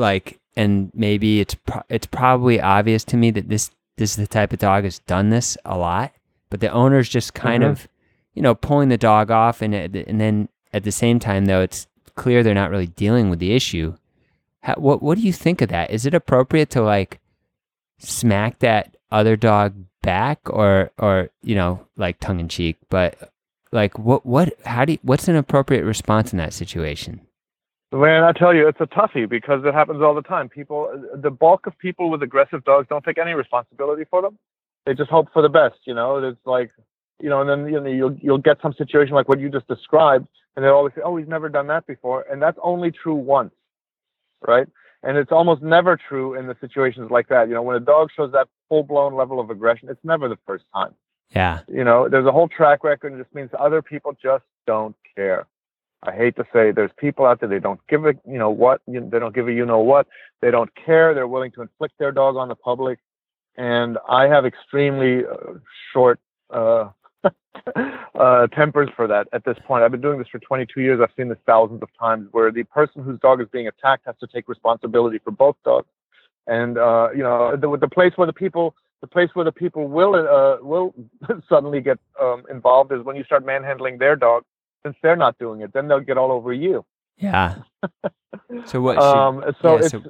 like 0.00 0.38
and 0.56 0.90
maybe 0.94 1.40
it's 1.40 1.54
pro- 1.54 1.82
it's 1.88 2.06
probably 2.06 2.60
obvious 2.60 3.04
to 3.04 3.16
me 3.16 3.30
that 3.30 3.48
this 3.48 3.70
this 3.96 4.10
is 4.10 4.16
the 4.16 4.26
type 4.26 4.52
of 4.52 4.58
dog 4.58 4.84
has 4.84 4.98
done 5.00 5.30
this 5.30 5.56
a 5.64 5.76
lot, 5.76 6.12
but 6.50 6.60
the 6.60 6.70
owner's 6.70 7.08
just 7.08 7.34
kind 7.34 7.62
mm-hmm. 7.62 7.72
of 7.72 7.88
you 8.34 8.42
know 8.42 8.54
pulling 8.54 8.88
the 8.88 8.98
dog 8.98 9.30
off, 9.30 9.62
and 9.62 9.74
and 9.74 10.20
then 10.20 10.48
at 10.72 10.84
the 10.84 10.92
same 10.92 11.18
time 11.18 11.44
though 11.44 11.60
it's 11.60 11.86
clear 12.14 12.42
they're 12.42 12.54
not 12.54 12.70
really 12.70 12.86
dealing 12.86 13.30
with 13.30 13.38
the 13.38 13.52
issue 13.52 13.94
how, 14.62 14.74
what 14.74 15.02
what 15.02 15.18
do 15.18 15.22
you 15.22 15.32
think 15.32 15.60
of 15.60 15.68
that? 15.68 15.90
Is 15.90 16.06
it 16.06 16.14
appropriate 16.14 16.70
to 16.70 16.82
like 16.82 17.20
smack 17.98 18.60
that 18.60 18.96
other 19.10 19.36
dog 19.36 19.74
back, 20.02 20.38
or 20.46 20.90
or 20.98 21.30
you 21.42 21.54
know 21.54 21.86
like 21.96 22.20
tongue 22.20 22.40
in 22.40 22.48
cheek? 22.48 22.78
But 22.88 23.32
like 23.72 23.98
what 23.98 24.24
what 24.24 24.54
how 24.64 24.84
do 24.84 24.92
you, 24.92 24.98
what's 25.02 25.28
an 25.28 25.36
appropriate 25.36 25.84
response 25.84 26.32
in 26.32 26.38
that 26.38 26.52
situation? 26.52 27.20
Man, 27.92 28.24
I 28.24 28.32
tell 28.32 28.54
you, 28.54 28.66
it's 28.66 28.80
a 28.80 28.86
toughie 28.86 29.28
because 29.28 29.62
it 29.64 29.74
happens 29.74 30.02
all 30.02 30.14
the 30.14 30.22
time. 30.22 30.48
People, 30.48 30.88
the 31.14 31.30
bulk 31.30 31.66
of 31.66 31.76
people 31.78 32.10
with 32.10 32.22
aggressive 32.22 32.64
dogs 32.64 32.86
don't 32.88 33.04
take 33.04 33.18
any 33.18 33.34
responsibility 33.34 34.04
for 34.10 34.22
them. 34.22 34.38
They 34.86 34.94
just 34.94 35.10
hope 35.10 35.28
for 35.32 35.42
the 35.42 35.50
best. 35.50 35.76
You 35.84 35.94
know, 35.94 36.16
it's 36.16 36.38
like, 36.46 36.70
you 37.20 37.28
know, 37.28 37.42
and 37.42 37.50
then 37.50 37.72
you 37.72 37.80
know 37.80 37.90
you'll 37.90 38.16
you'll 38.20 38.38
get 38.38 38.56
some 38.62 38.72
situation 38.72 39.14
like 39.14 39.28
what 39.28 39.38
you 39.38 39.50
just 39.50 39.68
described, 39.68 40.26
and 40.56 40.64
they'll 40.64 40.72
always 40.72 40.94
say, 40.94 41.02
"Oh, 41.04 41.16
he's 41.16 41.28
never 41.28 41.48
done 41.48 41.66
that 41.68 41.86
before," 41.86 42.24
and 42.30 42.42
that's 42.42 42.58
only 42.62 42.90
true 42.90 43.14
once 43.14 43.52
right? 44.46 44.66
And 45.02 45.16
it's 45.16 45.32
almost 45.32 45.62
never 45.62 45.96
true 45.96 46.34
in 46.34 46.46
the 46.46 46.56
situations 46.60 47.10
like 47.10 47.28
that. 47.28 47.48
You 47.48 47.54
know, 47.54 47.62
when 47.62 47.76
a 47.76 47.80
dog 47.80 48.10
shows 48.16 48.32
that 48.32 48.48
full 48.68 48.84
blown 48.84 49.14
level 49.14 49.40
of 49.40 49.50
aggression, 49.50 49.88
it's 49.88 50.04
never 50.04 50.28
the 50.28 50.38
first 50.46 50.64
time. 50.74 50.94
Yeah. 51.30 51.60
You 51.66 51.84
know, 51.84 52.08
there's 52.08 52.26
a 52.26 52.32
whole 52.32 52.48
track 52.48 52.84
record, 52.84 53.12
and 53.12 53.20
it 53.20 53.24
just 53.24 53.34
means 53.34 53.50
other 53.58 53.82
people 53.82 54.16
just 54.22 54.44
don't 54.66 54.94
care. 55.16 55.46
I 56.02 56.12
hate 56.12 56.36
to 56.36 56.44
say 56.52 56.72
there's 56.72 56.90
people 56.98 57.26
out 57.26 57.40
there 57.40 57.48
they 57.48 57.60
don't 57.60 57.80
give 57.88 58.06
a 58.06 58.14
you 58.26 58.38
know 58.38 58.50
what 58.50 58.80
you, 58.86 59.08
they 59.08 59.18
don't 59.18 59.34
give 59.34 59.48
a 59.48 59.52
you 59.52 59.64
know 59.64 59.80
what 59.80 60.06
they 60.40 60.50
don't 60.50 60.70
care 60.74 61.14
they're 61.14 61.28
willing 61.28 61.52
to 61.52 61.62
inflict 61.62 61.98
their 61.98 62.12
dog 62.12 62.36
on 62.36 62.48
the 62.48 62.56
public 62.56 62.98
and 63.56 63.98
I 64.08 64.28
have 64.28 64.46
extremely 64.46 65.24
uh, 65.26 65.54
short 65.92 66.18
uh, 66.50 66.88
uh, 68.14 68.46
tempers 68.48 68.88
for 68.96 69.06
that 69.06 69.28
at 69.32 69.44
this 69.44 69.56
point. 69.66 69.84
I've 69.84 69.90
been 69.90 70.00
doing 70.00 70.18
this 70.18 70.28
for 70.28 70.38
22 70.38 70.80
years. 70.80 71.00
I've 71.02 71.14
seen 71.16 71.28
this 71.28 71.38
thousands 71.46 71.82
of 71.82 71.88
times 71.98 72.28
where 72.32 72.50
the 72.50 72.64
person 72.64 73.02
whose 73.02 73.20
dog 73.20 73.40
is 73.40 73.48
being 73.52 73.68
attacked 73.68 74.06
has 74.06 74.16
to 74.20 74.26
take 74.26 74.48
responsibility 74.48 75.18
for 75.22 75.30
both 75.30 75.56
dogs. 75.64 75.86
And 76.46 76.78
uh, 76.78 77.10
you 77.14 77.22
know, 77.22 77.56
the, 77.56 77.76
the 77.78 77.88
place 77.88 78.12
where 78.16 78.26
the 78.26 78.32
people, 78.32 78.74
the 79.00 79.06
place 79.06 79.30
where 79.34 79.44
the 79.44 79.52
people 79.52 79.86
will 79.86 80.14
uh, 80.14 80.56
will 80.64 80.94
suddenly 81.48 81.80
get 81.80 81.98
um, 82.20 82.44
involved 82.50 82.90
is 82.92 83.04
when 83.04 83.16
you 83.16 83.24
start 83.24 83.44
manhandling 83.44 83.98
their 83.98 84.16
dog, 84.16 84.44
since 84.84 84.96
they're 85.02 85.16
not 85.16 85.38
doing 85.38 85.60
it. 85.60 85.72
Then 85.72 85.88
they'll 85.88 86.00
get 86.00 86.18
all 86.18 86.32
over 86.32 86.52
you. 86.52 86.84
Yeah. 87.16 87.56
so 88.66 88.80
what? 88.80 88.98
Um, 88.98 89.44
so 89.60 89.76
yeah, 89.76 89.82
it's. 89.82 89.90
So 89.90 90.02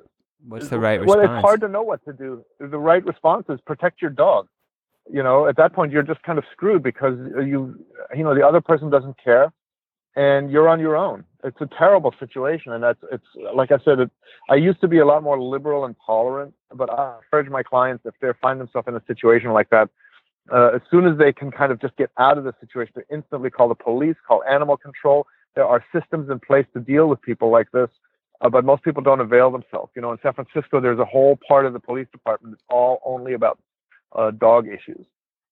what's 0.47 0.69
the 0.69 0.79
right 0.79 1.00
response? 1.00 1.17
Well, 1.17 1.37
it's 1.37 1.45
hard 1.45 1.61
to 1.61 1.69
know 1.69 1.83
what 1.83 2.05
to 2.05 2.12
do. 2.12 2.45
The 2.59 2.79
right 2.79 3.05
response 3.05 3.47
is 3.49 3.61
protect 3.67 4.00
your 4.00 4.11
dog 4.11 4.49
you 5.11 5.23
know, 5.23 5.47
at 5.47 5.57
that 5.57 5.73
point 5.73 5.93
you're 5.93 6.02
just 6.02 6.23
kind 6.23 6.38
of 6.38 6.45
screwed 6.52 6.83
because 6.83 7.14
you, 7.37 7.75
you 8.14 8.23
know, 8.23 8.35
the 8.35 8.47
other 8.47 8.61
person 8.61 8.91
doesn't 8.91 9.17
care, 9.23 9.52
and 10.14 10.50
you're 10.50 10.69
on 10.69 10.79
your 10.79 10.97
own. 10.97 11.25
It's 11.45 11.61
a 11.61 11.69
terrible 11.79 12.14
situation, 12.21 12.73
and 12.73 12.83
that's 12.83 13.00
it's 13.11 13.25
like 13.55 13.73
I 13.73 13.79
said. 13.85 13.99
It, 13.99 14.11
I 14.49 14.55
used 14.55 14.81
to 14.81 14.88
be 14.88 14.99
a 14.99 15.07
lot 15.07 15.23
more 15.23 15.41
liberal 15.41 15.85
and 15.85 15.97
tolerant, 16.05 16.55
but 16.75 16.91
I 16.91 17.17
encourage 17.25 17.50
my 17.50 17.62
clients 17.62 18.05
if 18.07 18.14
they 18.21 18.29
find 18.41 18.61
themselves 18.61 18.88
in 18.88 18.95
a 18.95 19.02
situation 19.07 19.52
like 19.52 19.71
that, 19.71 19.88
uh, 20.50 20.70
as 20.75 20.80
soon 20.90 21.06
as 21.06 21.18
they 21.18 21.32
can 21.32 21.50
kind 21.50 21.70
of 21.70 21.80
just 21.80 21.96
get 21.96 22.11
out 22.18 22.38
of 22.38 22.44
the 22.44 22.54
situation, 22.61 22.92
they 22.96 23.14
instantly 23.14 23.50
call 23.50 23.68
the 23.68 23.75
police, 23.75 24.16
call 24.26 24.42
animal 24.44 24.76
control. 24.76 25.26
There 25.54 25.66
are 25.66 25.84
systems 25.92 26.30
in 26.30 26.40
place 26.40 26.66
to 26.75 26.80
deal 26.80 27.08
with 27.08 27.20
people 27.22 27.50
like 27.50 27.70
this. 27.72 27.88
Uh, 28.40 28.49
but 28.49 28.64
most 28.64 28.82
people 28.82 29.02
don't 29.02 29.20
avail 29.20 29.50
themselves. 29.50 29.92
You 29.94 30.02
know, 30.02 30.11
in 30.11 30.18
San 30.20 30.32
Francisco, 30.32 30.80
there's 30.80 30.99
a 30.99 31.04
whole 31.04 31.38
part 31.46 31.64
of 31.64 31.72
the 31.72 31.80
police 31.80 32.08
department 32.11 32.54
that's 32.56 32.64
all 32.68 33.00
only 33.04 33.34
about 33.34 33.58
uh, 34.16 34.32
dog 34.32 34.66
issues. 34.66 35.06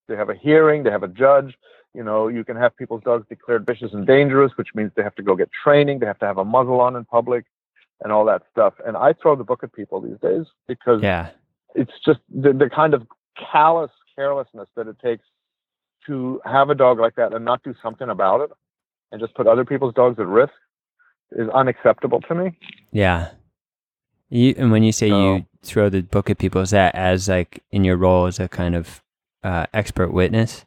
They 0.09 0.17
have 0.17 0.29
a 0.29 0.35
hearing, 0.35 0.83
they 0.83 0.91
have 0.91 1.05
a 1.05 1.09
judge. 1.09 1.55
You 1.95 2.03
know, 2.03 2.29
you 2.29 2.45
can 2.45 2.57
have 2.57 2.77
people's 2.77 3.03
dogs 3.05 3.27
declared 3.29 3.65
vicious 3.65 3.93
and 3.93 4.07
dangerous, 4.07 4.53
which 4.57 4.69
means 4.75 4.91
they 4.97 5.05
have 5.05 5.15
to 5.17 5.23
go 5.23 5.37
get 5.37 5.51
training, 5.53 6.01
they 6.01 6.07
have 6.07 6.19
to 6.19 6.27
have 6.27 6.39
a 6.39 6.45
muzzle 6.45 6.81
on 6.81 6.97
in 6.97 7.05
public, 7.05 7.45
and 8.03 8.13
all 8.13 8.25
that 8.25 8.43
stuff. 8.51 8.75
And 8.85 8.97
I 8.97 9.13
throw 9.13 9.37
the 9.37 9.45
book 9.45 9.63
at 9.63 9.73
people 9.73 10.01
these 10.01 10.19
days 10.21 10.47
because 10.67 11.01
yeah. 11.03 11.31
it's 11.75 11.93
just 12.05 12.21
the, 12.29 12.53
the 12.53 12.69
kind 12.69 12.95
of 12.95 13.07
callous 13.53 13.91
carelessness 14.21 14.69
that 14.77 14.87
it 14.87 14.99
takes 15.03 15.25
to 16.07 16.41
have 16.45 16.69
a 16.69 16.75
dog 16.75 16.99
like 16.99 17.15
that 17.17 17.33
and 17.33 17.43
not 17.43 17.63
do 17.63 17.75
something 17.83 18.11
about 18.11 18.43
it 18.43 18.51
and 19.11 19.21
just 19.21 19.35
put 19.35 19.47
other 19.47 19.65
people's 19.65 19.95
dogs 19.95 20.19
at 20.19 20.27
risk 20.27 20.53
is 21.33 21.49
unacceptable 21.55 22.21
to 22.23 22.35
me. 22.35 22.53
Yeah. 22.93 23.31
You 24.29 24.55
and 24.59 24.71
when 24.71 24.83
you 24.83 24.93
say 24.93 25.09
so, 25.09 25.19
you 25.19 25.47
throw 25.63 25.89
the 25.89 26.03
book 26.03 26.29
at 26.29 26.39
people, 26.39 26.61
is 26.61 26.71
that 26.71 26.95
as 26.95 27.29
like 27.29 27.63
in 27.71 27.83
your 27.83 27.97
role 27.97 28.27
as 28.27 28.39
a 28.39 28.49
kind 28.49 28.75
of 28.75 29.03
uh, 29.43 29.67
expert 29.73 30.13
witness? 30.13 30.67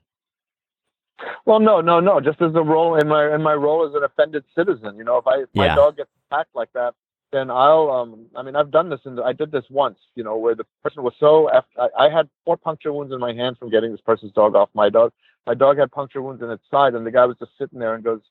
Well, 1.46 1.60
no, 1.60 1.80
no, 1.80 2.00
no. 2.00 2.20
Just 2.20 2.42
as 2.42 2.56
a 2.56 2.62
role 2.62 2.96
in 2.96 3.08
my 3.08 3.34
in 3.34 3.42
my 3.42 3.54
role 3.54 3.88
as 3.88 3.94
an 3.94 4.04
offended 4.04 4.44
citizen, 4.56 4.98
you 4.98 5.04
know, 5.04 5.18
if 5.18 5.28
I 5.28 5.44
if 5.44 5.50
yeah. 5.54 5.68
my 5.68 5.76
dog 5.76 5.98
gets 5.98 6.10
attacked 6.28 6.56
like 6.56 6.74
that, 6.74 6.94
then 7.34 7.52
I'll. 7.52 7.90
Um, 7.92 8.28
I 8.36 8.44
mean, 8.44 8.56
I've 8.56 8.72
done 8.72 8.90
this, 8.90 9.02
and 9.04 9.20
I 9.20 9.34
did 9.34 9.52
this 9.52 9.66
once. 9.70 9.98
You 10.16 10.24
know, 10.24 10.38
where 10.38 10.56
the 10.56 10.66
person 10.84 11.04
was 11.04 11.14
so. 11.20 11.50
I, 11.78 11.88
I 11.98 12.10
had 12.10 12.30
four 12.46 12.56
puncture 12.56 12.94
wounds 12.94 13.12
in 13.12 13.20
my 13.20 13.34
hand 13.34 13.58
from 13.58 13.70
getting 13.70 13.92
this 13.92 14.02
person's 14.02 14.32
dog 14.32 14.56
off 14.56 14.70
my 14.74 14.90
dog. 14.90 15.12
My 15.46 15.56
dog 15.56 15.78
had 15.78 15.92
puncture 15.92 16.22
wounds 16.22 16.42
in 16.42 16.50
its 16.50 16.64
side, 16.72 16.94
and 16.94 17.06
the 17.06 17.12
guy 17.12 17.26
was 17.26 17.36
just 17.40 17.52
sitting 17.58 17.80
there 17.80 17.96
and 17.96 18.04
goes, 18.04 18.22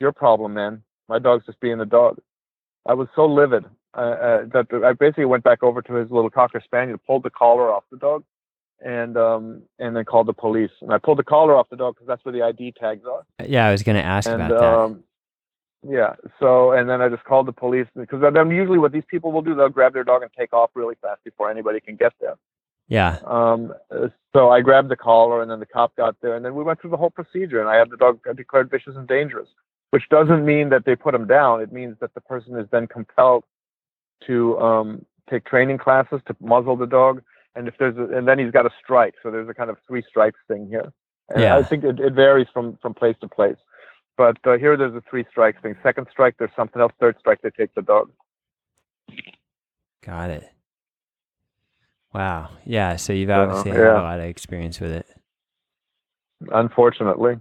"Your 0.00 0.12
problem, 0.12 0.52
man. 0.52 0.82
My 1.08 1.18
dog's 1.18 1.46
just 1.46 1.60
being 1.60 1.80
a 1.80 1.86
dog." 1.86 2.18
I 2.86 2.94
was 2.94 3.08
so 3.14 3.26
livid 3.26 3.64
uh, 3.96 4.00
uh, 4.00 4.44
that 4.52 4.66
I 4.84 4.92
basically 4.92 5.26
went 5.26 5.44
back 5.44 5.62
over 5.62 5.80
to 5.82 5.94
his 5.94 6.10
little 6.10 6.30
cocker 6.30 6.60
spaniel, 6.64 6.98
pulled 7.06 7.22
the 7.22 7.30
collar 7.30 7.72
off 7.72 7.84
the 7.90 7.98
dog, 7.98 8.24
and 8.84 9.16
um, 9.16 9.62
and 9.78 9.94
then 9.94 10.04
called 10.04 10.26
the 10.26 10.32
police. 10.32 10.70
And 10.80 10.92
I 10.92 10.98
pulled 10.98 11.18
the 11.18 11.24
collar 11.24 11.54
off 11.54 11.68
the 11.70 11.76
dog 11.76 11.94
because 11.94 12.08
that's 12.08 12.24
where 12.24 12.32
the 12.32 12.42
ID 12.42 12.74
tags 12.80 13.04
are. 13.06 13.24
Yeah, 13.46 13.66
I 13.66 13.72
was 13.72 13.82
going 13.82 13.96
to 13.96 14.04
ask 14.04 14.28
and, 14.28 14.42
about 14.42 14.64
um, 14.64 14.92
that. 14.92 15.02
Yeah. 15.86 16.14
So 16.38 16.72
and 16.72 16.88
then 16.88 17.00
I 17.00 17.08
just 17.08 17.24
called 17.24 17.46
the 17.46 17.52
police 17.52 17.86
because 17.96 18.20
then 18.20 18.50
usually 18.50 18.78
what 18.78 18.92
these 18.92 19.04
people 19.08 19.32
will 19.32 19.42
do, 19.42 19.54
they'll 19.54 19.68
grab 19.68 19.94
their 19.94 20.04
dog 20.04 20.22
and 20.22 20.30
take 20.38 20.52
off 20.52 20.70
really 20.74 20.96
fast 21.00 21.24
before 21.24 21.50
anybody 21.50 21.80
can 21.80 21.96
get 21.96 22.12
there. 22.20 22.36
Yeah. 22.88 23.18
Um. 23.24 23.72
So 24.32 24.50
I 24.50 24.60
grabbed 24.60 24.90
the 24.90 24.96
collar, 24.96 25.42
and 25.42 25.50
then 25.50 25.60
the 25.60 25.66
cop 25.66 25.96
got 25.96 26.16
there, 26.20 26.34
and 26.34 26.44
then 26.44 26.54
we 26.54 26.62
went 26.62 26.80
through 26.80 26.90
the 26.90 26.96
whole 26.96 27.10
procedure, 27.10 27.60
and 27.60 27.68
I 27.68 27.76
had 27.76 27.90
the 27.90 27.96
dog 27.96 28.20
declared 28.36 28.70
vicious 28.70 28.96
and 28.96 29.08
dangerous 29.08 29.48
which 29.90 30.08
doesn't 30.08 30.44
mean 30.44 30.70
that 30.70 30.84
they 30.84 30.96
put 30.96 31.14
him 31.14 31.26
down. 31.26 31.60
It 31.60 31.72
means 31.72 31.96
that 32.00 32.14
the 32.14 32.20
person 32.20 32.56
is 32.58 32.66
then 32.70 32.86
compelled 32.86 33.44
to 34.26 34.58
um, 34.58 35.04
take 35.28 35.44
training 35.44 35.78
classes 35.78 36.20
to 36.26 36.36
muzzle 36.40 36.76
the 36.76 36.86
dog, 36.86 37.22
and 37.54 37.66
if 37.68 37.74
there's 37.78 37.96
a, 37.96 38.16
and 38.16 38.26
then 38.26 38.38
he's 38.38 38.52
got 38.52 38.66
a 38.66 38.70
strike. 38.82 39.14
So 39.22 39.30
there's 39.30 39.48
a 39.48 39.54
kind 39.54 39.70
of 39.70 39.76
three 39.86 40.02
strikes 40.08 40.38
thing 40.48 40.68
here. 40.68 40.92
And 41.30 41.42
Yeah. 41.42 41.56
I 41.56 41.62
think 41.62 41.84
it, 41.84 41.98
it 42.00 42.12
varies 42.12 42.46
from 42.52 42.76
from 42.80 42.94
place 42.94 43.16
to 43.20 43.28
place. 43.28 43.56
But 44.16 44.36
uh, 44.44 44.58
here 44.58 44.76
there's 44.76 44.94
a 44.94 45.02
three 45.08 45.24
strikes 45.30 45.60
thing. 45.62 45.76
Second 45.82 46.06
strike, 46.10 46.36
there's 46.38 46.50
something 46.56 46.80
else. 46.80 46.92
Third 47.00 47.16
strike, 47.18 47.40
they 47.42 47.50
take 47.50 47.74
the 47.74 47.82
dog. 47.82 48.10
Got 50.04 50.30
it. 50.30 50.50
Wow. 52.12 52.50
Yeah. 52.64 52.96
So 52.96 53.12
you've 53.12 53.30
obviously 53.30 53.70
had 53.70 53.80
yeah. 53.80 54.00
a 54.00 54.02
lot 54.02 54.20
of 54.20 54.26
experience 54.26 54.80
with 54.80 54.92
it. 54.92 55.06
Unfortunately. 56.52 57.38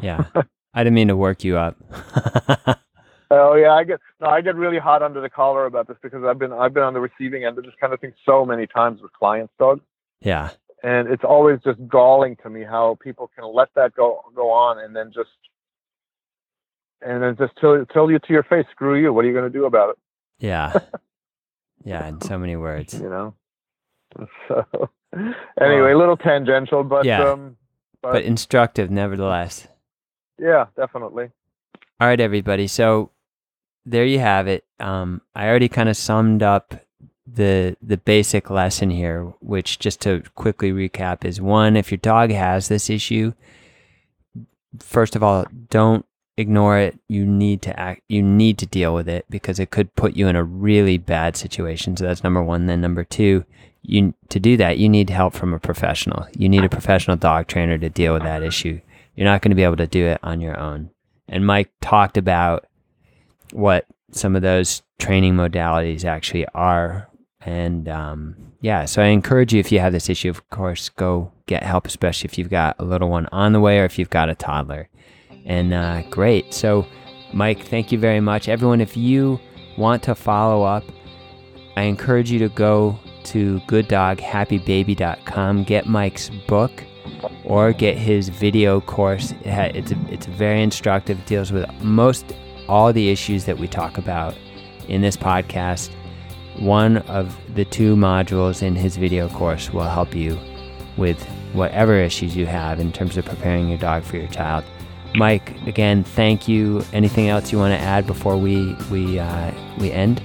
Yeah. 0.00 0.24
I 0.74 0.84
didn't 0.84 0.94
mean 0.94 1.08
to 1.08 1.16
work 1.16 1.42
you 1.42 1.56
up. 1.56 1.76
Oh 3.30 3.54
yeah, 3.54 3.72
I 3.72 3.84
get 3.84 4.00
no, 4.20 4.26
I 4.26 4.40
get 4.40 4.56
really 4.56 4.78
hot 4.78 5.02
under 5.02 5.20
the 5.20 5.30
collar 5.30 5.66
about 5.66 5.86
this 5.86 5.96
because 6.02 6.24
I've 6.24 6.38
been 6.38 6.52
I've 6.52 6.74
been 6.74 6.82
on 6.82 6.94
the 6.94 7.00
receiving 7.00 7.44
end 7.44 7.58
of 7.58 7.64
this 7.64 7.74
kind 7.80 7.92
of 7.92 8.00
thing 8.00 8.12
so 8.26 8.44
many 8.44 8.66
times 8.66 9.00
with 9.00 9.12
clients' 9.12 9.52
dogs, 9.56 9.82
yeah. 10.20 10.50
and 10.82 11.06
it's 11.08 11.22
always 11.22 11.60
just 11.64 11.78
galling 11.86 12.36
to 12.42 12.50
me 12.50 12.64
how 12.64 12.98
people 13.00 13.30
can 13.32 13.44
let 13.54 13.68
that 13.76 13.94
go 13.94 14.20
go 14.34 14.50
on 14.50 14.80
and 14.80 14.96
then 14.96 15.12
just 15.14 15.30
and 17.02 17.22
then 17.22 17.36
just 17.36 17.52
tell 17.60 17.84
tell 17.92 18.10
you 18.10 18.18
to 18.18 18.32
your 18.32 18.42
face, 18.44 18.66
screw 18.70 18.96
you. 19.00 19.12
What 19.12 19.24
are 19.24 19.28
you 19.28 19.34
going 19.34 19.50
to 19.50 19.58
do 19.58 19.64
about 19.66 19.90
it? 19.90 19.96
Yeah. 20.38 20.72
Yeah. 21.82 22.06
In 22.08 22.20
so 22.20 22.38
many 22.38 22.56
words. 22.56 22.92
You 22.94 23.08
know. 23.08 23.34
So 24.48 24.90
anyway, 25.60 25.92
a 25.92 25.98
little 25.98 26.16
tangential, 26.16 26.84
but 26.84 27.04
Yeah. 27.06 27.22
um, 27.30 27.56
but, 28.02 28.12
But 28.12 28.24
instructive 28.24 28.90
nevertheless. 28.90 29.66
yeah, 30.38 30.66
definitely. 30.76 31.30
All 32.00 32.06
right, 32.08 32.20
everybody. 32.20 32.66
So 32.66 33.10
there 33.86 34.04
you 34.04 34.18
have 34.18 34.46
it. 34.46 34.64
Um, 34.78 35.22
I 35.34 35.48
already 35.48 35.68
kind 35.70 35.88
of 35.88 35.96
summed 35.96 36.42
up 36.42 36.74
the 37.26 37.76
the 37.80 37.96
basic 37.96 38.50
lesson 38.50 38.90
here, 38.90 39.32
which 39.40 39.78
just 39.78 40.00
to 40.02 40.22
quickly 40.34 40.72
recap 40.72 41.24
is 41.24 41.40
one: 41.40 41.76
if 41.76 41.90
your 41.90 41.98
dog 41.98 42.30
has 42.30 42.68
this 42.68 42.90
issue, 42.90 43.32
first 44.80 45.16
of 45.16 45.22
all, 45.22 45.46
don't 45.70 46.04
ignore 46.40 46.78
it. 46.78 46.98
You 47.08 47.24
need 47.24 47.62
to 47.62 47.78
act. 47.78 48.02
You 48.08 48.22
need 48.22 48.58
to 48.58 48.66
deal 48.66 48.94
with 48.94 49.08
it 49.08 49.26
because 49.30 49.60
it 49.60 49.70
could 49.70 49.94
put 49.94 50.16
you 50.16 50.26
in 50.28 50.36
a 50.36 50.44
really 50.44 50.98
bad 50.98 51.36
situation. 51.36 51.96
So 51.96 52.04
that's 52.04 52.24
number 52.24 52.42
one. 52.42 52.66
Then 52.66 52.80
number 52.80 53.04
two, 53.04 53.44
you 53.82 54.14
to 54.28 54.40
do 54.40 54.56
that, 54.56 54.78
you 54.78 54.88
need 54.88 55.10
help 55.10 55.34
from 55.34 55.54
a 55.54 55.58
professional. 55.58 56.26
You 56.36 56.48
need 56.48 56.64
a 56.64 56.68
professional 56.68 57.16
dog 57.16 57.46
trainer 57.46 57.78
to 57.78 57.88
deal 57.88 58.14
with 58.14 58.22
that 58.22 58.42
issue. 58.42 58.80
You're 59.14 59.26
not 59.26 59.42
going 59.42 59.50
to 59.50 59.56
be 59.56 59.64
able 59.64 59.76
to 59.76 59.86
do 59.86 60.06
it 60.06 60.18
on 60.22 60.40
your 60.40 60.58
own. 60.58 60.90
And 61.28 61.46
Mike 61.46 61.70
talked 61.80 62.16
about 62.16 62.66
what 63.52 63.86
some 64.12 64.36
of 64.36 64.42
those 64.42 64.82
training 64.98 65.34
modalities 65.34 66.04
actually 66.04 66.46
are. 66.48 67.08
And 67.40 67.88
um, 67.88 68.36
yeah, 68.60 68.84
so 68.84 69.02
I 69.02 69.06
encourage 69.06 69.54
you 69.54 69.60
if 69.60 69.72
you 69.72 69.80
have 69.80 69.92
this 69.92 70.10
issue, 70.10 70.28
of 70.28 70.48
course, 70.50 70.88
go 70.90 71.32
get 71.46 71.62
help, 71.62 71.86
especially 71.86 72.28
if 72.28 72.38
you've 72.38 72.50
got 72.50 72.76
a 72.78 72.84
little 72.84 73.08
one 73.08 73.26
on 73.32 73.52
the 73.52 73.60
way 73.60 73.78
or 73.78 73.84
if 73.84 73.98
you've 73.98 74.10
got 74.10 74.28
a 74.28 74.34
toddler. 74.34 74.88
And 75.44 75.72
uh, 75.72 76.02
great. 76.10 76.52
So, 76.54 76.86
Mike, 77.32 77.66
thank 77.66 77.92
you 77.92 77.98
very 77.98 78.20
much. 78.20 78.48
Everyone, 78.48 78.80
if 78.80 78.96
you 78.96 79.38
want 79.76 80.02
to 80.04 80.14
follow 80.14 80.62
up, 80.64 80.84
I 81.76 81.82
encourage 81.82 82.30
you 82.30 82.38
to 82.40 82.48
go 82.50 82.98
to 83.24 83.60
gooddoghappybaby.com, 83.60 85.64
get 85.64 85.86
Mike's 85.86 86.30
book, 86.46 86.84
or 87.44 87.72
get 87.72 87.96
his 87.96 88.28
video 88.28 88.80
course. 88.80 89.34
It's, 89.44 89.92
it's 90.08 90.26
very 90.26 90.62
instructive, 90.62 91.18
it 91.18 91.26
deals 91.26 91.52
with 91.52 91.70
most 91.82 92.32
all 92.68 92.92
the 92.92 93.10
issues 93.10 93.46
that 93.46 93.58
we 93.58 93.66
talk 93.66 93.98
about 93.98 94.36
in 94.88 95.00
this 95.00 95.16
podcast. 95.16 95.90
One 96.58 96.98
of 96.98 97.36
the 97.54 97.64
two 97.64 97.96
modules 97.96 98.62
in 98.62 98.76
his 98.76 98.96
video 98.96 99.28
course 99.28 99.72
will 99.72 99.88
help 99.88 100.14
you 100.14 100.38
with 100.96 101.20
whatever 101.52 101.94
issues 101.94 102.36
you 102.36 102.46
have 102.46 102.78
in 102.78 102.92
terms 102.92 103.16
of 103.16 103.24
preparing 103.24 103.68
your 103.68 103.78
dog 103.78 104.04
for 104.04 104.16
your 104.16 104.28
child. 104.28 104.64
Mike, 105.14 105.50
again, 105.66 106.04
thank 106.04 106.46
you. 106.46 106.84
Anything 106.92 107.28
else 107.28 107.50
you 107.50 107.58
want 107.58 107.74
to 107.74 107.80
add 107.80 108.06
before 108.06 108.36
we 108.36 108.74
we 108.90 109.18
uh, 109.18 109.52
we 109.78 109.90
end? 109.90 110.22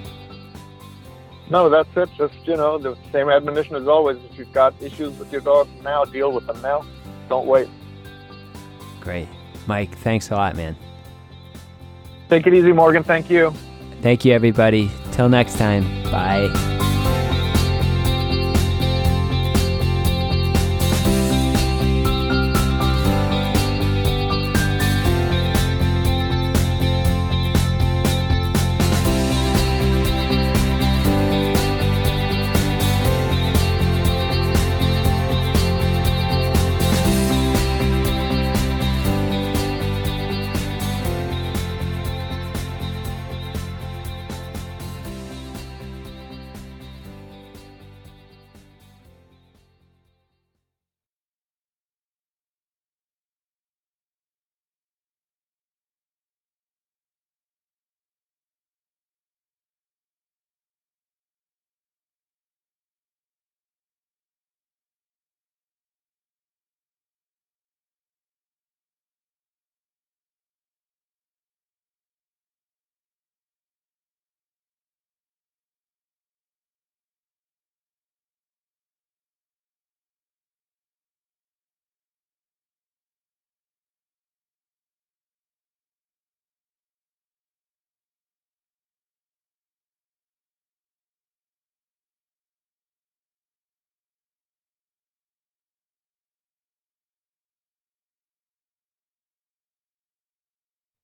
No, 1.49 1.69
that's 1.69 1.89
it. 1.95 2.09
Just 2.17 2.35
you 2.45 2.55
know, 2.55 2.77
the 2.77 2.97
same 3.11 3.29
admonition 3.29 3.75
as 3.75 3.87
always. 3.87 4.17
If 4.31 4.37
you've 4.37 4.53
got 4.53 4.73
issues 4.81 5.17
with 5.17 5.31
your 5.31 5.41
dog 5.41 5.67
now, 5.83 6.05
deal 6.05 6.31
with 6.31 6.45
them 6.47 6.61
now. 6.61 6.85
Don't 7.29 7.47
wait. 7.47 7.67
Great, 9.01 9.27
Mike. 9.67 9.95
Thanks 9.97 10.29
a 10.31 10.35
lot, 10.35 10.55
man. 10.55 10.75
Take 12.29 12.47
it 12.47 12.53
easy, 12.53 12.71
Morgan. 12.71 13.03
Thank 13.03 13.29
you. 13.29 13.53
Thank 14.01 14.25
you, 14.25 14.33
everybody. 14.33 14.91
Till 15.11 15.29
next 15.29 15.57
time. 15.57 15.83
Bye. 16.11 16.83